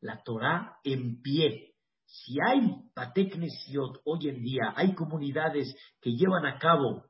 [0.00, 1.74] la Torah en pie.
[2.04, 2.60] Si hay
[2.94, 7.04] Pateknesiot hoy en día, hay comunidades que llevan a cabo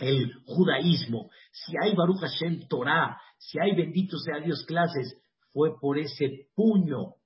[0.00, 5.20] el judaísmo, si hay Baruch Hashem Torah, si hay bendito sea Dios clases,
[5.52, 7.16] fue por ese puño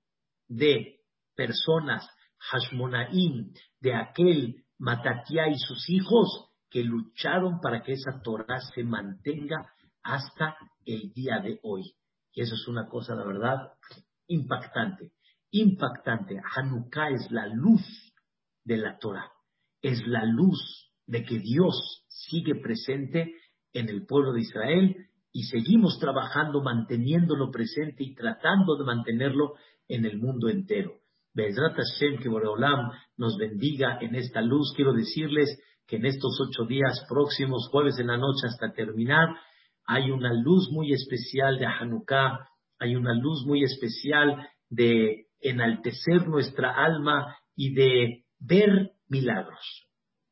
[0.49, 1.01] de
[1.37, 8.83] personas, Hashmonaim, de aquel Matatia y sus hijos, que lucharon para que esa Torah se
[8.83, 9.57] mantenga
[10.03, 11.95] hasta el día de hoy.
[12.33, 13.73] Y eso es una cosa, la verdad,
[14.29, 15.13] impactante.
[15.51, 16.41] Impactante.
[16.57, 17.83] Hanukkah es la luz
[18.65, 19.31] de la Torah.
[19.83, 23.35] Es la luz de que Dios sigue presente
[23.73, 24.97] en el pueblo de Israel
[25.33, 29.55] y seguimos trabajando, manteniéndolo presente y tratando de mantenerlo
[29.89, 30.93] en el mundo entero.
[31.35, 34.73] Bezrat Hashem, que Boreolam nos bendiga en esta luz.
[34.77, 39.29] Quiero decirles que en estos ocho días próximos, jueves en la noche hasta terminar,
[39.87, 42.49] hay una luz muy especial de Hanukkah,
[42.85, 49.87] hay una luz muy especial de enaltecer nuestra alma y de ver milagros,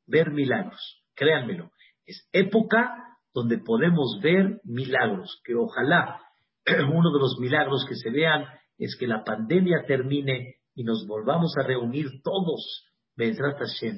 [0.07, 1.70] ver milagros, créanmelo.
[2.05, 2.94] Es época
[3.34, 6.20] donde podemos ver milagros, que ojalá
[6.66, 8.44] uno de los milagros que se vean
[8.78, 12.86] es que la pandemia termine y nos volvamos a reunir todos,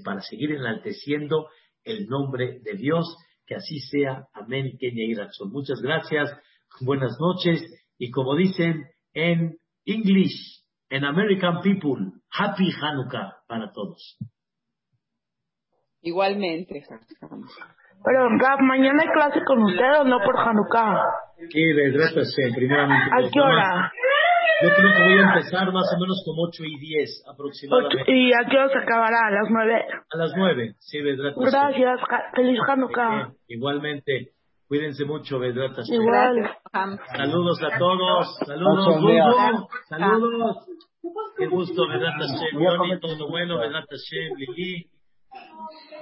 [0.05, 1.49] para seguir enalteciendo
[1.85, 4.27] el nombre de Dios, que así sea.
[4.33, 4.77] Amén.
[4.79, 5.29] Kenia.
[5.51, 6.31] Muchas gracias,
[6.81, 7.63] buenas noches,
[8.05, 8.85] y como dicen
[9.15, 14.19] en English, en American People, Happy Hanukkah para todos.
[16.03, 16.85] Igualmente.
[18.05, 21.01] Pero, Gab, ¿mañana hay clase con usted o no por Hanukkah?
[21.51, 23.11] Sí, de primeramente.
[23.11, 23.93] ¿A qué hora?
[24.63, 28.13] Yo creo que voy a empezar más o menos como 8 y 10 aproximadamente.
[28.13, 29.29] ¿Y a qué hora se acabará?
[29.29, 29.85] ¿A las 9?
[30.13, 30.99] A las 9, sí.
[31.01, 32.01] Gracias,
[32.37, 33.33] feliz Hanukkah.
[33.49, 34.35] igualmente,
[34.69, 35.77] cuídense mucho, Vedrat.
[35.87, 36.51] Igual.
[37.17, 40.57] Saludos a todos, saludos, Bulbo, saludos.
[41.37, 44.91] Qué gusto, Vedrat Hashem, todo lo bueno, Vedrat Hashem, Lili.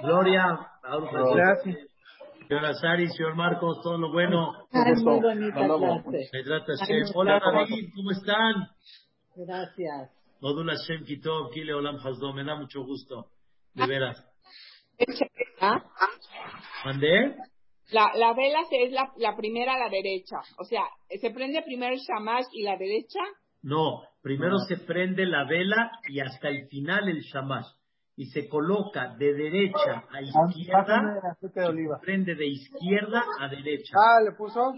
[0.01, 1.93] Gloria, Gracias.
[2.47, 4.51] Señora Sari, señor Marcos, todo lo bueno.
[4.71, 5.67] muy bonita
[6.43, 7.03] clase.
[7.15, 8.67] Hola David, ¿cómo están?
[9.35, 10.11] Gracias.
[10.41, 13.27] Modul Hashem Kitov, Kile Olam Hazdom, me da mucho gusto,
[13.73, 14.23] de veras.
[16.85, 17.35] ¿Mandé?
[17.93, 20.37] La, la vela es la, la primera a la derecha.
[20.57, 23.19] O sea, ¿se prende primero el shamash y la derecha?
[23.61, 27.67] No, primero se prende la vela y hasta el final el shamash
[28.15, 31.49] y se coloca de derecha a izquierda, se
[32.01, 33.93] prende de izquierda a derecha.
[33.95, 34.73] Ah, ¿le puso?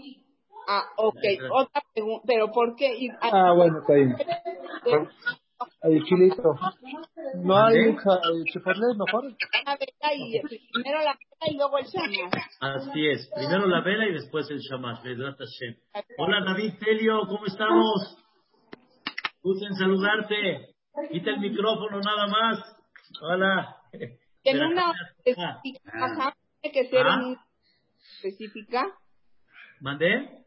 [0.68, 1.16] Ah, ok.
[1.50, 2.92] Otra pregunta, pero ¿por qué?
[3.20, 4.14] Ah, bueno, está bien.
[5.82, 6.54] Ahí, chilito.
[7.36, 7.96] No hay
[8.52, 9.24] chipotle, mejor.
[9.64, 10.40] La vela y
[10.72, 12.32] primero la vela y luego el shamash.
[12.60, 15.00] Así es, primero la vela y después el shamash.
[16.18, 18.18] Hola David Telio, ¿cómo estamos?
[19.42, 20.74] Gusto en saludarte.
[21.10, 22.76] Quita el micrófono nada más.
[23.22, 23.76] Hola.
[24.44, 24.92] En una
[25.24, 27.44] específica, tiene que ser una
[28.16, 28.86] específica.
[29.80, 30.45] ¿Mandé?